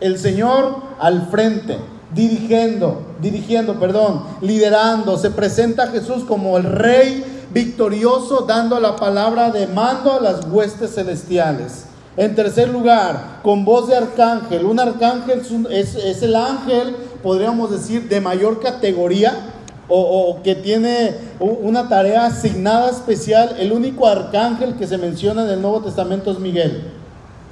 [0.00, 1.78] el Señor al frente
[2.14, 5.18] dirigiendo, dirigiendo, perdón, liderando.
[5.18, 10.94] Se presenta Jesús como el rey victorioso, dando la palabra de mando a las huestes
[10.94, 11.86] celestiales.
[12.16, 14.64] En tercer lugar, con voz de arcángel.
[14.64, 19.52] Un arcángel es, el ángel, podríamos decir, de mayor categoría
[19.88, 23.56] o, que tiene una tarea asignada especial.
[23.58, 26.95] El único arcángel que se menciona en el Nuevo Testamento es Miguel.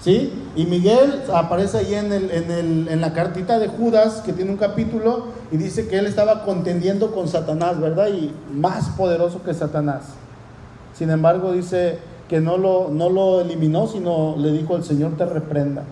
[0.01, 0.33] ¿Sí?
[0.55, 4.51] Y Miguel aparece ahí en, el, en, el, en, la cartita de Judas, que tiene
[4.51, 8.09] un capítulo, y dice que él estaba contendiendo con Satanás, ¿verdad?
[8.09, 10.03] Y más poderoso que Satanás.
[10.93, 15.25] Sin embargo, dice que no lo, no lo eliminó, sino le dijo, el Señor te
[15.25, 15.85] reprenda.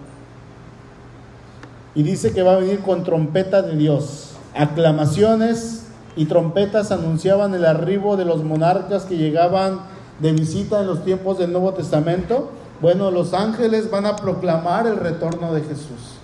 [1.94, 4.32] Y dice que va a venir con trompeta de Dios.
[4.54, 5.86] Aclamaciones
[6.16, 9.80] y trompetas anunciaban el arribo de los monarcas que llegaban
[10.20, 12.50] de visita en los tiempos del Nuevo Testamento
[12.82, 16.18] bueno, los ángeles van a proclamar el retorno de Jesús.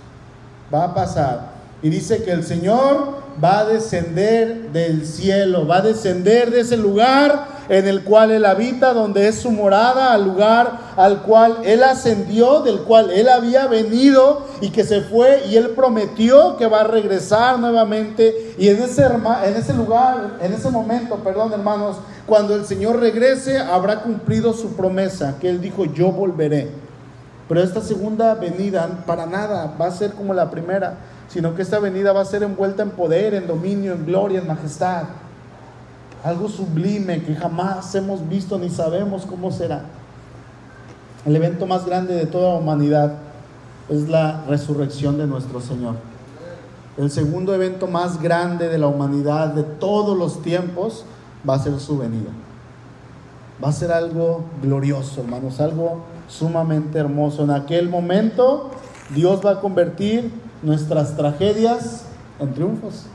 [0.71, 1.58] Va a pasar.
[1.81, 6.75] Y dice que el Señor va a descender del cielo, va a descender de ese
[6.75, 11.83] lugar en el cual Él habita, donde es su morada, al lugar al cual Él
[11.83, 16.81] ascendió, del cual Él había venido y que se fue y Él prometió que va
[16.81, 18.55] a regresar nuevamente.
[18.57, 23.59] Y en ese, en ese lugar, en ese momento, perdón hermanos, cuando el Señor regrese,
[23.59, 26.69] habrá cumplido su promesa, que Él dijo, yo volveré.
[27.47, 30.97] Pero esta segunda venida para nada va a ser como la primera,
[31.29, 34.47] sino que esta venida va a ser envuelta en poder, en dominio, en gloria, en
[34.47, 35.03] majestad.
[36.23, 39.85] Algo sublime que jamás hemos visto ni sabemos cómo será.
[41.25, 43.13] El evento más grande de toda la humanidad
[43.89, 45.95] es la resurrección de nuestro Señor.
[46.97, 51.05] El segundo evento más grande de la humanidad de todos los tiempos
[51.47, 52.29] va a ser su venida.
[53.63, 57.43] Va a ser algo glorioso, hermanos, algo sumamente hermoso.
[57.43, 58.71] En aquel momento
[59.13, 62.03] Dios va a convertir nuestras tragedias
[62.39, 63.05] en triunfos,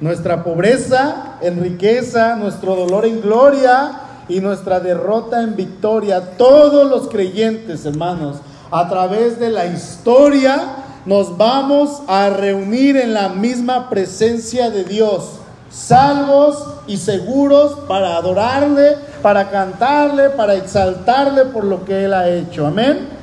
[0.00, 6.36] nuestra pobreza en riqueza, nuestro dolor en gloria y nuestra derrota en victoria.
[6.36, 8.36] Todos los creyentes, hermanos,
[8.70, 15.40] a través de la historia, nos vamos a reunir en la misma presencia de Dios
[15.70, 22.66] salvos y seguros para adorarle, para cantarle, para exaltarle por lo que Él ha hecho.
[22.66, 23.15] Amén.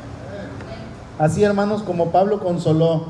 [1.24, 3.06] Así hermanos, como Pablo consoló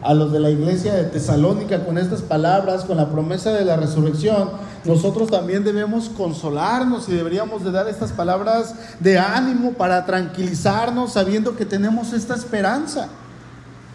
[0.00, 3.76] a los de la iglesia de Tesalónica con estas palabras, con la promesa de la
[3.76, 4.52] resurrección,
[4.86, 11.56] nosotros también debemos consolarnos y deberíamos de dar estas palabras de ánimo para tranquilizarnos sabiendo
[11.56, 13.08] que tenemos esta esperanza,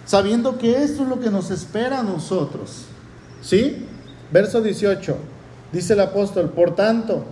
[0.06, 2.84] sabiendo que esto es lo que nos espera a nosotros.
[3.42, 3.88] ¿Sí?
[4.32, 5.18] Verso 18,
[5.72, 7.24] dice el apóstol, por tanto,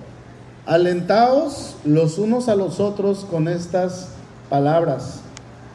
[0.65, 4.07] alentaos los unos a los otros con estas
[4.49, 5.20] palabras.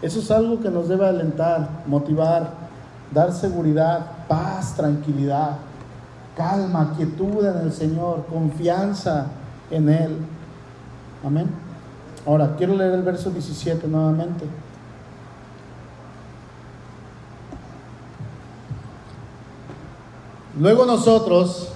[0.03, 2.51] Eso es algo que nos debe alentar, motivar,
[3.13, 5.57] dar seguridad, paz, tranquilidad,
[6.37, 9.27] calma, quietud en el Señor, confianza
[9.71, 10.19] en Él.
[11.25, 11.49] Amén.
[12.27, 14.47] Ahora, quiero leer el verso 17 nuevamente.
[20.59, 21.69] Luego nosotros,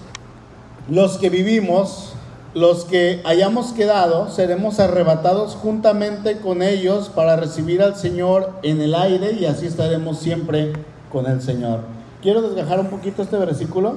[0.88, 2.14] los que vivimos,
[2.54, 8.94] los que hayamos quedado, seremos arrebatados juntamente con ellos para recibir al Señor en el
[8.94, 10.72] aire y así estaremos siempre
[11.12, 11.80] con el Señor.
[12.22, 13.94] Quiero desgajar un poquito este versículo.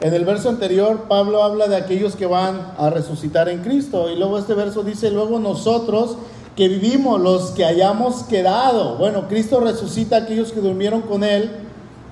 [0.00, 4.10] En el verso anterior, Pablo habla de aquellos que van a resucitar en Cristo.
[4.10, 6.16] Y luego este verso dice, luego nosotros
[6.56, 8.96] que vivimos, los que hayamos quedado.
[8.96, 11.50] Bueno, Cristo resucita a aquellos que durmieron con Él,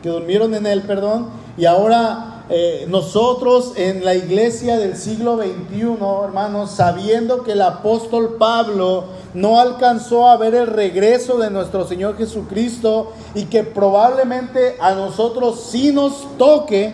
[0.03, 5.97] que durmieron en Él, perdón y ahora eh, nosotros en la iglesia del siglo XXI,
[6.23, 12.19] hermanos, sabiendo que el apóstol Pablo no alcanzó a ver el regreso de nuestro Señor
[12.19, 16.93] Jesucristo y que probablemente a nosotros sí nos toque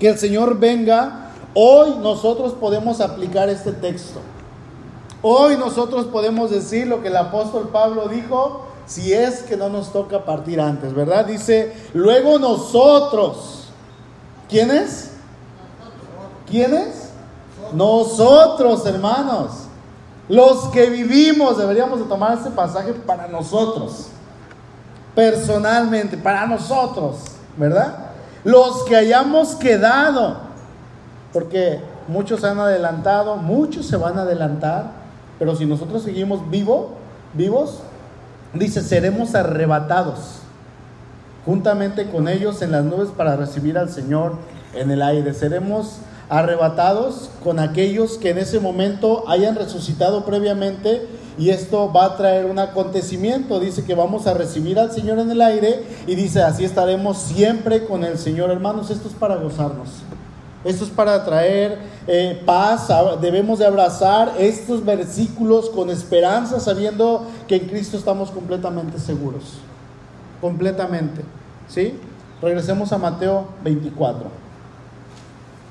[0.00, 4.18] que el Señor venga, hoy nosotros podemos aplicar este texto.
[5.22, 9.92] Hoy nosotros podemos decir lo que el apóstol Pablo dijo, si es que no nos
[9.92, 11.26] toca partir antes, ¿verdad?
[11.26, 13.63] Dice, luego nosotros,
[14.54, 15.10] ¿Quiénes?
[16.48, 17.10] ¿Quiénes?
[17.72, 19.50] Nosotros, hermanos.
[20.28, 24.10] Los que vivimos, deberíamos de tomar este pasaje para nosotros.
[25.12, 27.16] Personalmente, para nosotros,
[27.56, 27.96] ¿verdad?
[28.44, 30.36] Los que hayamos quedado.
[31.32, 34.92] Porque muchos se han adelantado, muchos se van a adelantar,
[35.36, 36.90] pero si nosotros seguimos vivo,
[37.32, 37.80] vivos,
[38.52, 40.43] dice, seremos arrebatados
[41.46, 44.36] juntamente con ellos en las nubes para recibir al Señor
[44.74, 45.34] en el aire.
[45.34, 52.16] Seremos arrebatados con aquellos que en ese momento hayan resucitado previamente y esto va a
[52.16, 53.60] traer un acontecimiento.
[53.60, 57.84] Dice que vamos a recibir al Señor en el aire y dice así estaremos siempre
[57.84, 58.50] con el Señor.
[58.50, 59.88] Hermanos, esto es para gozarnos.
[60.64, 62.88] Esto es para traer eh, paz.
[63.20, 69.58] Debemos de abrazar estos versículos con esperanza, sabiendo que en Cristo estamos completamente seguros.
[70.44, 71.22] Completamente.
[71.68, 71.98] ¿Sí?
[72.42, 74.24] Regresemos a Mateo 24.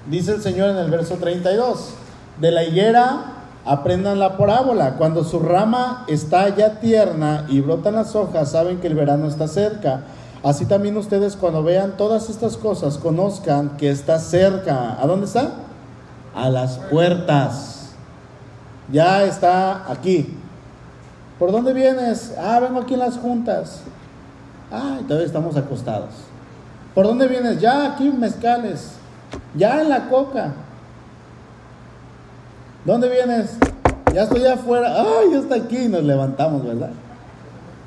[0.10, 1.94] Dice el Señor en el verso 32,
[2.42, 8.16] de la higuera aprendan la parábola, cuando su rama está ya tierna y brotan las
[8.16, 10.06] hojas, saben que el verano está cerca.
[10.42, 15.00] Así también ustedes cuando vean todas estas cosas, conozcan que está cerca.
[15.00, 15.52] ¿A dónde está?
[16.34, 17.92] A las puertas.
[18.92, 20.36] Ya está aquí.
[21.38, 22.34] ¿Por dónde vienes?
[22.40, 23.84] Ah, vengo aquí en las juntas.
[24.76, 26.10] Ah, todavía estamos acostados.
[26.96, 27.62] ¿Por dónde vienes?
[27.62, 28.94] Ya aquí mezcales.
[29.54, 30.54] Ya en la coca.
[32.84, 33.52] ¿Dónde vienes?
[34.12, 34.96] Ya estoy afuera.
[34.98, 35.88] Ay, ya está aquí.
[35.88, 36.90] Nos levantamos, ¿verdad?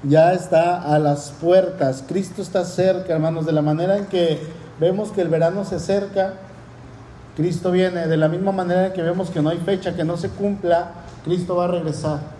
[0.05, 2.05] Ya está a las puertas.
[2.07, 3.47] Cristo está cerca, hermanos.
[3.47, 4.39] De la manera en que
[4.79, 6.35] vemos que el verano se acerca,
[7.35, 8.07] Cristo viene.
[8.07, 10.91] De la misma manera en que vemos que no hay fecha que no se cumpla,
[11.25, 12.36] Cristo va a regresar.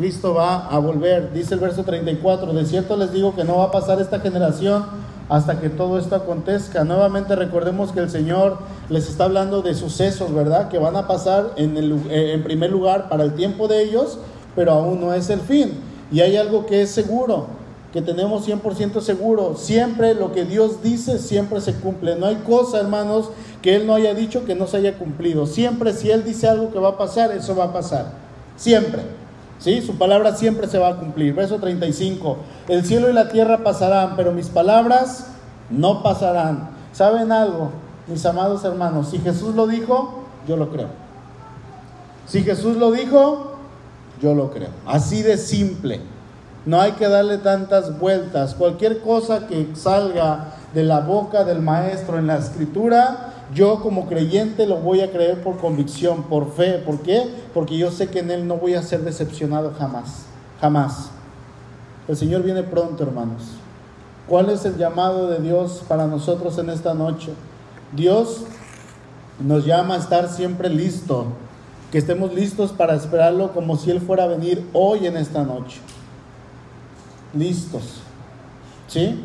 [0.00, 1.30] Cristo va a volver.
[1.34, 2.54] Dice el verso 34.
[2.54, 4.86] De cierto les digo que no va a pasar esta generación
[5.28, 6.84] hasta que todo esto acontezca.
[6.84, 8.56] Nuevamente recordemos que el Señor
[8.88, 10.70] les está hablando de sucesos, ¿verdad?
[10.70, 14.18] Que van a pasar en, el, eh, en primer lugar para el tiempo de ellos,
[14.56, 15.74] pero aún no es el fin.
[16.10, 17.48] Y hay algo que es seguro,
[17.92, 19.54] que tenemos 100% seguro.
[19.58, 22.16] Siempre lo que Dios dice, siempre se cumple.
[22.16, 23.28] No hay cosa, hermanos,
[23.60, 25.46] que Él no haya dicho que no se haya cumplido.
[25.46, 28.06] Siempre si Él dice algo que va a pasar, eso va a pasar.
[28.56, 29.19] Siempre.
[29.60, 29.82] ¿Sí?
[29.82, 31.34] Su palabra siempre se va a cumplir.
[31.34, 32.38] Verso 35.
[32.68, 35.26] El cielo y la tierra pasarán, pero mis palabras
[35.68, 36.70] no pasarán.
[36.92, 37.70] ¿Saben algo,
[38.06, 39.10] mis amados hermanos?
[39.10, 40.88] Si Jesús lo dijo, yo lo creo.
[42.26, 43.52] Si Jesús lo dijo,
[44.20, 44.70] yo lo creo.
[44.86, 46.00] Así de simple.
[46.64, 48.54] No hay que darle tantas vueltas.
[48.54, 54.66] Cualquier cosa que salga de la boca del maestro en la escritura, yo como creyente
[54.66, 56.78] lo voy a creer por convicción, por fe.
[56.78, 57.28] ¿Por qué?
[57.52, 60.26] Porque yo sé que en Él no voy a ser decepcionado jamás.
[60.60, 61.10] Jamás.
[62.06, 63.42] El Señor viene pronto, hermanos.
[64.28, 67.32] ¿Cuál es el llamado de Dios para nosotros en esta noche?
[67.92, 68.42] Dios
[69.40, 71.26] nos llama a estar siempre listo,
[71.90, 75.80] que estemos listos para esperarlo como si Él fuera a venir hoy en esta noche.
[77.34, 78.02] Listos.
[78.86, 79.18] ¿Sí?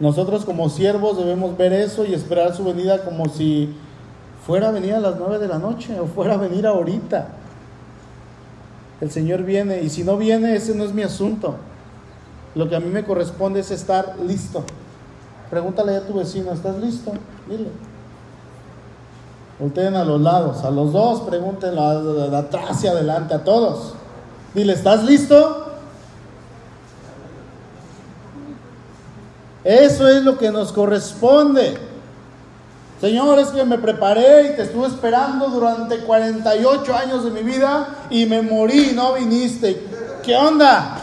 [0.00, 3.74] Nosotros como siervos debemos ver eso y esperar su venida como si
[4.46, 7.28] fuera a venir a las nueve de la noche o fuera a venir ahorita.
[9.00, 11.56] El Señor viene y si no viene, ese no es mi asunto.
[12.54, 14.64] Lo que a mí me corresponde es estar listo.
[15.50, 17.12] Pregúntale a tu vecino, ¿estás listo?
[17.48, 17.68] Dile.
[19.58, 23.94] Volteen a los lados, a los dos, pregúntenlo de atrás y adelante, a todos.
[24.54, 25.67] Dile, ¿estás listo?
[29.68, 31.76] Eso es lo que nos corresponde.
[33.02, 37.86] Señor, es que me preparé y te estuve esperando durante 48 años de mi vida
[38.08, 39.84] y me morí, no viniste.
[40.22, 40.96] ¿Qué onda?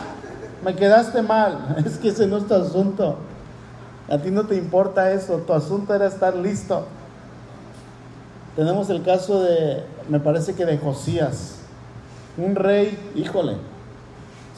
[0.64, 1.76] Me quedaste mal.
[1.86, 3.18] Es que ese no es tu asunto.
[4.10, 5.44] A ti no te importa eso.
[5.46, 6.88] Tu asunto era estar listo.
[8.56, 11.58] Tenemos el caso de, me parece que de Josías.
[12.36, 13.58] Un rey, híjole,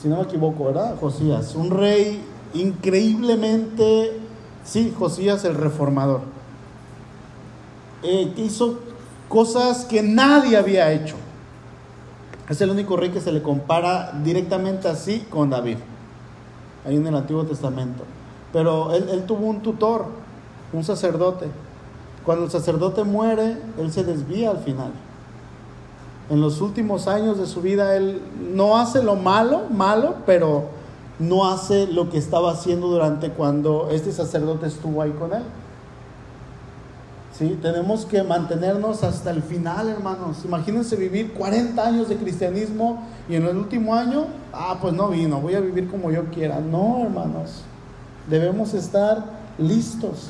[0.01, 0.95] si no me equivoco, ¿verdad?
[0.97, 1.55] Josías.
[1.55, 2.23] Un rey
[2.53, 4.19] increíblemente,
[4.63, 6.21] sí, Josías el reformador,
[8.03, 8.79] eh, que hizo
[9.29, 11.15] cosas que nadie había hecho.
[12.49, 15.77] Es el único rey que se le compara directamente así con David,
[16.85, 18.03] ahí en el Antiguo Testamento.
[18.53, 20.05] Pero él, él tuvo un tutor,
[20.71, 21.47] un sacerdote.
[22.25, 24.91] Cuando el sacerdote muere, él se desvía al final.
[26.29, 28.21] En los últimos años de su vida, él
[28.53, 30.76] no hace lo malo, malo, pero
[31.19, 35.43] no hace lo que estaba haciendo durante cuando este sacerdote estuvo ahí con él.
[37.37, 37.57] ¿Sí?
[37.61, 40.43] Tenemos que mantenernos hasta el final, hermanos.
[40.43, 45.39] Imagínense vivir 40 años de cristianismo y en el último año, ah, pues no vino,
[45.39, 46.59] voy a vivir como yo quiera.
[46.59, 47.61] No, hermanos.
[48.27, 49.23] Debemos estar
[49.59, 50.29] listos.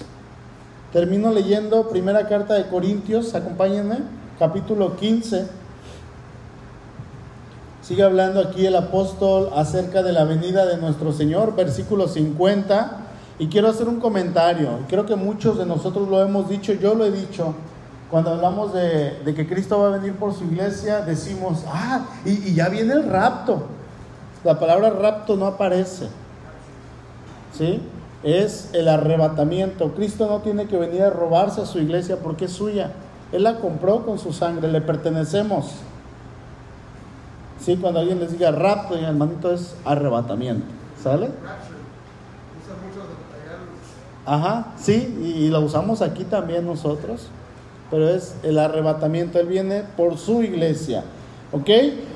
[0.92, 4.00] Termino leyendo primera carta de Corintios, acompáñenme,
[4.40, 5.48] capítulo 15.
[7.88, 12.98] Sigue hablando aquí el apóstol acerca de la venida de nuestro Señor, versículo 50.
[13.40, 14.80] Y quiero hacer un comentario.
[14.90, 17.54] Creo que muchos de nosotros lo hemos dicho, yo lo he dicho.
[18.12, 22.56] Cuando hablamos de, que Cristo va a venir por su iglesia, decimos, ah, y, y
[22.56, 23.64] ya viene el rapto.
[24.44, 26.10] La palabra rapto no aparece.
[27.58, 27.80] ¿Sí?
[28.22, 29.94] Es el arrebatamiento.
[29.94, 32.92] Cristo no tiene que venir a robarse a su iglesia porque es suya.
[33.32, 35.87] Él la compró con su sangre, le pertenecemos.
[37.60, 40.66] Sí, cuando alguien les diga rapto, y hermanito es arrebatamiento.
[41.02, 41.30] ¿Sale?
[44.26, 44.94] Ajá, sí,
[45.24, 47.28] y, lo usamos aquí también nosotros,
[47.90, 51.06] pero es el arrebatamiento, Él viene por su iglesia,
[51.54, 51.70] ¿ok?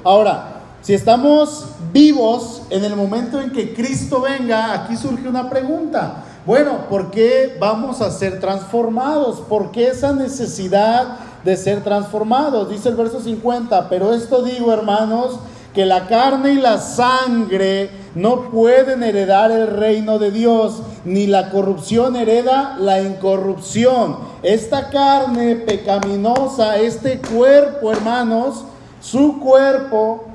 [0.04, 6.26] Ahora, si estamos vivos en el momento en que Cristo venga, aquí surge una pregunta.
[6.46, 9.40] Bueno, ¿por qué vamos a ser transformados?
[9.42, 12.70] ¿Por qué esa necesidad de ser transformados?
[12.70, 15.40] Dice el verso 50, pero esto digo, hermanos,
[15.74, 21.50] que la carne y la sangre no pueden heredar el reino de Dios, ni la
[21.50, 24.18] corrupción hereda la incorrupción.
[24.44, 28.66] Esta carne pecaminosa, este cuerpo, hermanos,
[29.02, 30.26] su cuerpo,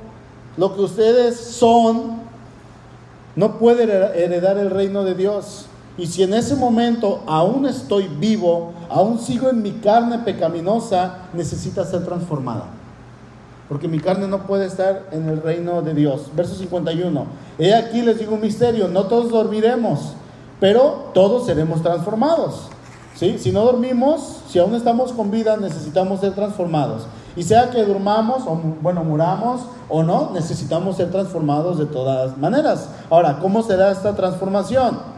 [0.57, 2.21] lo que ustedes son,
[3.35, 5.66] no puede heredar el reino de Dios.
[5.97, 11.83] Y si en ese momento aún estoy vivo, aún sigo en mi carne pecaminosa, necesita
[11.85, 12.77] ser transformada
[13.69, 16.29] porque mi carne no puede estar en el reino de Dios.
[16.35, 17.25] Verso 51.
[17.59, 20.13] He aquí les digo un misterio, no todos dormiremos,
[20.59, 22.69] pero todos seremos transformados.
[23.15, 23.37] ¿Sí?
[23.39, 27.07] Si no dormimos, si aún estamos con vida, necesitamos ser transformados.
[27.35, 32.89] Y sea que durmamos, o bueno, muramos o no, necesitamos ser transformados de todas maneras.
[33.09, 35.16] Ahora, ¿cómo será esta transformación?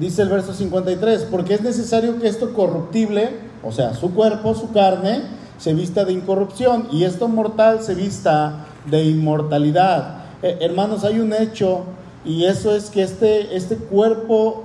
[0.00, 4.72] Dice el verso 53, porque es necesario que esto corruptible, o sea, su cuerpo, su
[4.72, 5.20] carne,
[5.58, 10.24] se vista de incorrupción y esto mortal se vista de inmortalidad.
[10.42, 11.84] Eh, hermanos, hay un hecho
[12.24, 14.64] y eso es que este, este cuerpo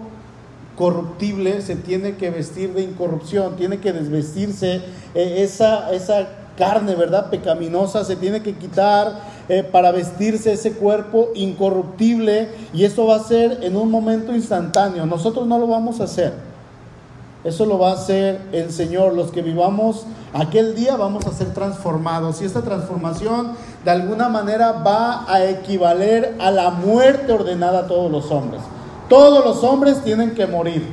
[0.78, 4.76] corruptible se tiene que vestir de incorrupción, tiene que desvestirse
[5.16, 7.30] eh, esa, esa carne, ¿verdad?
[7.30, 13.24] Pecaminosa, se tiene que quitar eh, para vestirse ese cuerpo incorruptible y eso va a
[13.24, 15.06] ser en un momento instantáneo.
[15.06, 16.34] Nosotros no lo vamos a hacer.
[17.44, 19.14] Eso lo va a hacer el Señor.
[19.14, 22.42] Los que vivamos aquel día vamos a ser transformados.
[22.42, 23.52] Y esta transformación
[23.84, 28.62] de alguna manera va a equivaler a la muerte ordenada a todos los hombres.
[29.10, 30.88] Todos los hombres tienen que morir.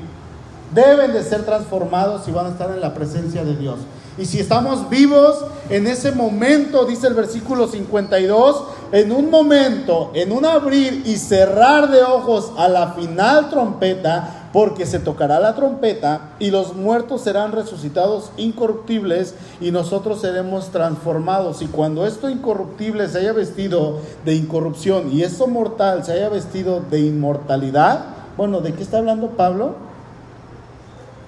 [0.74, 3.78] Deben de ser transformados y van a estar en la presencia de Dios.
[4.18, 10.32] Y si estamos vivos en ese momento, dice el versículo 52, en un momento, en
[10.32, 16.32] un abrir y cerrar de ojos a la final trompeta, porque se tocará la trompeta
[16.38, 21.62] y los muertos serán resucitados incorruptibles y nosotros seremos transformados.
[21.62, 26.82] Y cuando esto incorruptible se haya vestido de incorrupción y esto mortal se haya vestido
[26.90, 28.04] de inmortalidad,
[28.36, 29.74] bueno, ¿de qué está hablando Pablo?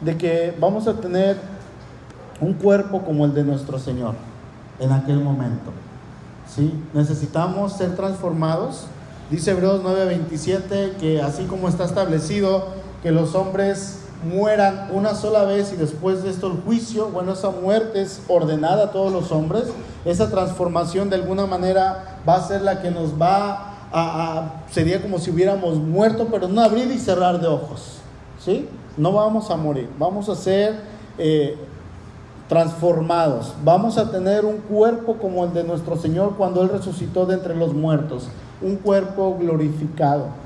[0.03, 1.54] De que vamos a tener
[2.45, 4.15] un cuerpo como el de nuestro Señor
[4.79, 5.73] en aquel momento.
[6.47, 6.73] ¿Sí?
[6.93, 8.87] Necesitamos ser transformados.
[9.31, 12.67] Dice Hebreos 9:27 que así como está establecido
[13.03, 17.51] que los hombres mueran una sola vez y después de esto el juicio, bueno, esa
[17.51, 19.65] muerte es ordenada a todos los hombres,
[20.05, 25.19] esa transformación de alguna manera va a ser la que nos va a, sería como
[25.19, 27.99] si hubiéramos muerto, pero no abrir y cerrar de ojos,
[28.43, 28.69] ¿sí?
[28.97, 30.81] No vamos a morir, vamos a ser
[31.19, 31.57] eh,
[32.49, 37.35] transformados, vamos a tener un cuerpo como el de nuestro Señor cuando Él resucitó de
[37.35, 38.29] entre los muertos,
[38.61, 40.45] un cuerpo glorificado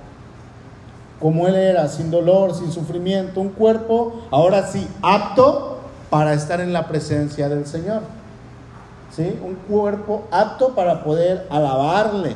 [1.20, 5.78] como Él era, sin dolor, sin sufrimiento, un cuerpo ahora sí apto
[6.10, 8.02] para estar en la presencia del Señor.
[9.14, 9.38] ¿Sí?
[9.42, 12.34] Un cuerpo apto para poder alabarle.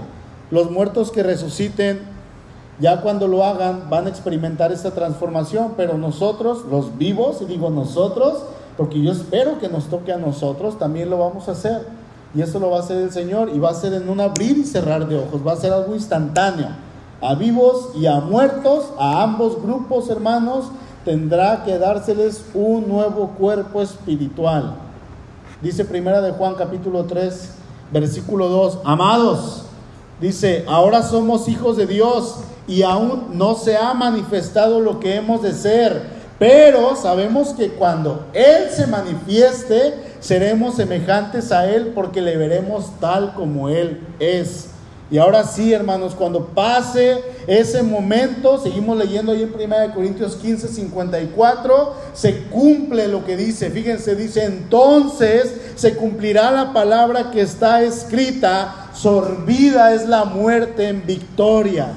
[0.51, 2.01] Los muertos que resuciten,
[2.81, 7.71] ya cuando lo hagan, van a experimentar esta transformación, pero nosotros, los vivos, y digo
[7.71, 8.43] nosotros,
[8.77, 11.87] porque yo espero que nos toque a nosotros, también lo vamos a hacer.
[12.35, 14.57] Y eso lo va a hacer el Señor y va a ser en un abrir
[14.57, 16.69] y cerrar de ojos, va a ser algo instantáneo
[17.23, 20.67] a vivos y a muertos, a ambos grupos hermanos,
[21.05, 24.75] tendrá que dárseles un nuevo cuerpo espiritual.
[25.63, 27.51] Dice primera de Juan capítulo 3,
[27.93, 29.63] versículo 2, amados,
[30.21, 35.43] dice, ahora somos hijos de Dios y aún no se ha manifestado lo que hemos
[35.43, 42.37] de ser, pero sabemos que cuando Él se manifieste, seremos semejantes a Él porque le
[42.37, 44.71] veremos tal como Él es.
[45.09, 50.67] Y ahora sí, hermanos, cuando pase ese momento, seguimos leyendo ahí en 1 Corintios 15,
[50.67, 53.71] 54, se cumple lo que dice.
[53.71, 61.07] Fíjense, dice, entonces se cumplirá la palabra que está escrita, sorbida es la muerte en
[61.07, 61.93] victoria.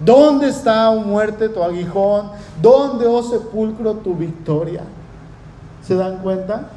[0.00, 2.30] ¿Dónde está, oh muerte, tu aguijón?
[2.60, 4.82] ¿Dónde, oh sepulcro, tu victoria?
[5.82, 6.68] ¿Se dan cuenta?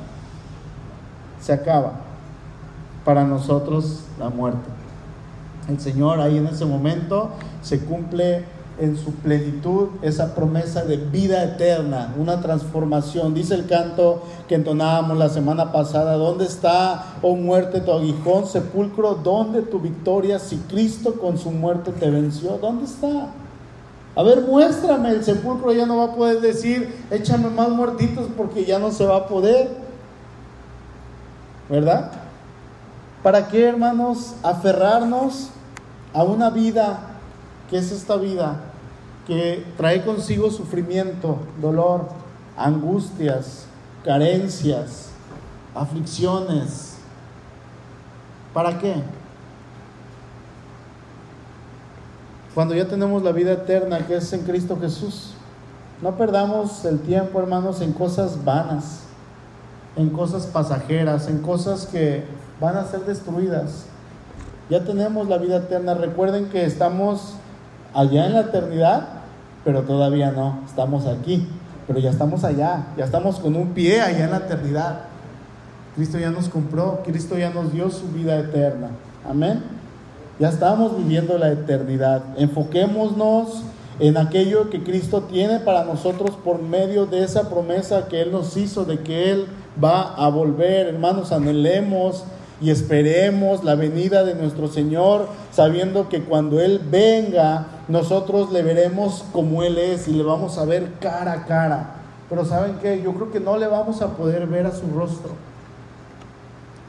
[1.40, 1.94] Se acaba.
[3.06, 4.70] Para nosotros la muerte.
[5.70, 8.46] El Señor ahí en ese momento se cumple
[8.80, 13.34] en su plenitud esa promesa de vida eterna, una transformación.
[13.34, 19.16] Dice el canto que entonábamos la semana pasada, ¿dónde está, oh muerte, tu aguijón, sepulcro?
[19.16, 22.58] ¿Dónde tu victoria si Cristo con su muerte te venció?
[22.58, 23.28] ¿Dónde está?
[24.16, 28.66] A ver, muéstrame, el sepulcro ya no va a poder decir, échame más muertitos porque
[28.66, 29.70] ya no se va a poder.
[31.70, 32.12] ¿Verdad?
[33.24, 35.50] ¿Para qué, hermanos, aferrarnos
[36.14, 37.13] a una vida
[37.70, 38.60] que es esta vida
[39.28, 42.10] que trae consigo sufrimiento, dolor,
[42.58, 43.66] angustias,
[44.04, 45.10] carencias,
[45.74, 46.98] aflicciones.
[48.54, 48.96] ¿Para qué?
[52.54, 55.34] Cuando ya tenemos la vida eterna que es en Cristo Jesús.
[56.02, 59.04] No perdamos el tiempo, hermanos, en cosas vanas,
[59.96, 62.26] en cosas pasajeras, en cosas que
[62.60, 63.86] van a ser destruidas.
[64.70, 65.94] Ya tenemos la vida eterna.
[65.94, 67.36] Recuerden que estamos
[67.94, 69.08] allá en la eternidad,
[69.64, 71.48] pero todavía no, estamos aquí,
[71.88, 75.00] pero ya estamos allá, ya estamos con un pie allá en la eternidad.
[75.96, 78.90] Cristo ya nos compró, Cristo ya nos dio su vida eterna.
[79.30, 79.62] Amén.
[80.40, 82.24] Ya estamos viviendo la eternidad.
[82.38, 83.64] Enfoquémonos
[84.00, 88.58] en aquello que Cristo tiene para nosotros por medio de esa promesa que Él nos
[88.58, 89.46] hizo de que Él
[89.82, 90.88] va a volver.
[90.88, 92.24] Hermanos, anhelemos
[92.60, 99.26] y esperemos la venida de nuestro Señor, sabiendo que cuando Él venga, nosotros le veremos
[99.34, 101.96] como Él es y le vamos a ver cara a cara.
[102.30, 103.02] Pero ¿saben qué?
[103.02, 105.32] Yo creo que no le vamos a poder ver a su rostro.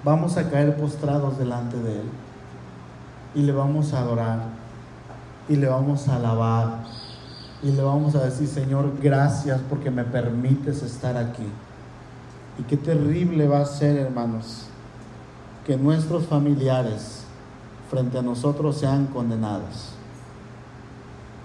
[0.05, 2.07] Vamos a caer postrados delante de Él
[3.35, 4.39] y le vamos a adorar
[5.49, 6.85] y le vamos a alabar
[7.63, 11.47] y le vamos a decir, Señor, gracias porque me permites estar aquí.
[12.59, 14.67] Y qué terrible va a ser, hermanos,
[15.67, 17.25] que nuestros familiares
[17.91, 19.95] frente a nosotros sean condenados.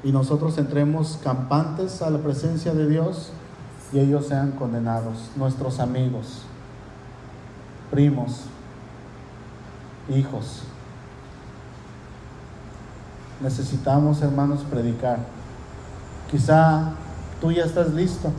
[0.03, 3.31] Y nosotros entremos campantes a la presencia de Dios
[3.91, 6.43] y ellos sean condenados, nuestros amigos,
[7.91, 8.43] primos,
[10.09, 10.63] hijos.
[13.41, 15.19] Necesitamos, hermanos, predicar.
[16.29, 16.91] Quizá
[17.41, 18.31] tú ya estás listo.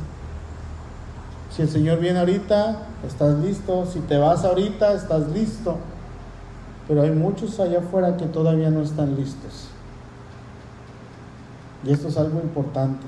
[1.50, 3.86] Si el Señor viene ahorita, estás listo.
[3.86, 5.78] Si te vas ahorita, estás listo.
[6.86, 9.69] Pero hay muchos allá afuera que todavía no están listos.
[11.84, 13.06] Y esto es algo importante,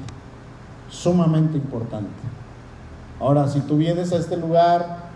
[0.90, 2.08] sumamente importante.
[3.20, 5.10] Ahora, si tú vienes a este lugar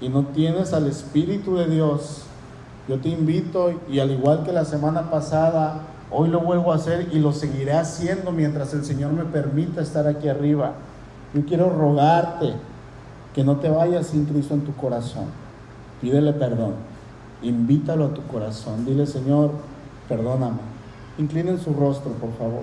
[0.00, 2.22] y no tienes al Espíritu de Dios,
[2.88, 5.80] yo te invito y al igual que la semana pasada,
[6.10, 10.06] hoy lo vuelvo a hacer y lo seguiré haciendo mientras el Señor me permita estar
[10.06, 10.72] aquí arriba.
[11.34, 12.54] Yo quiero rogarte
[13.34, 15.26] que no te vayas sin Cristo en tu corazón.
[16.00, 16.74] Pídele perdón.
[17.42, 18.84] Invítalo a tu corazón.
[18.84, 19.50] Dile, Señor,
[20.08, 20.58] perdóname.
[21.18, 22.62] Inclinen su rostro, por favor.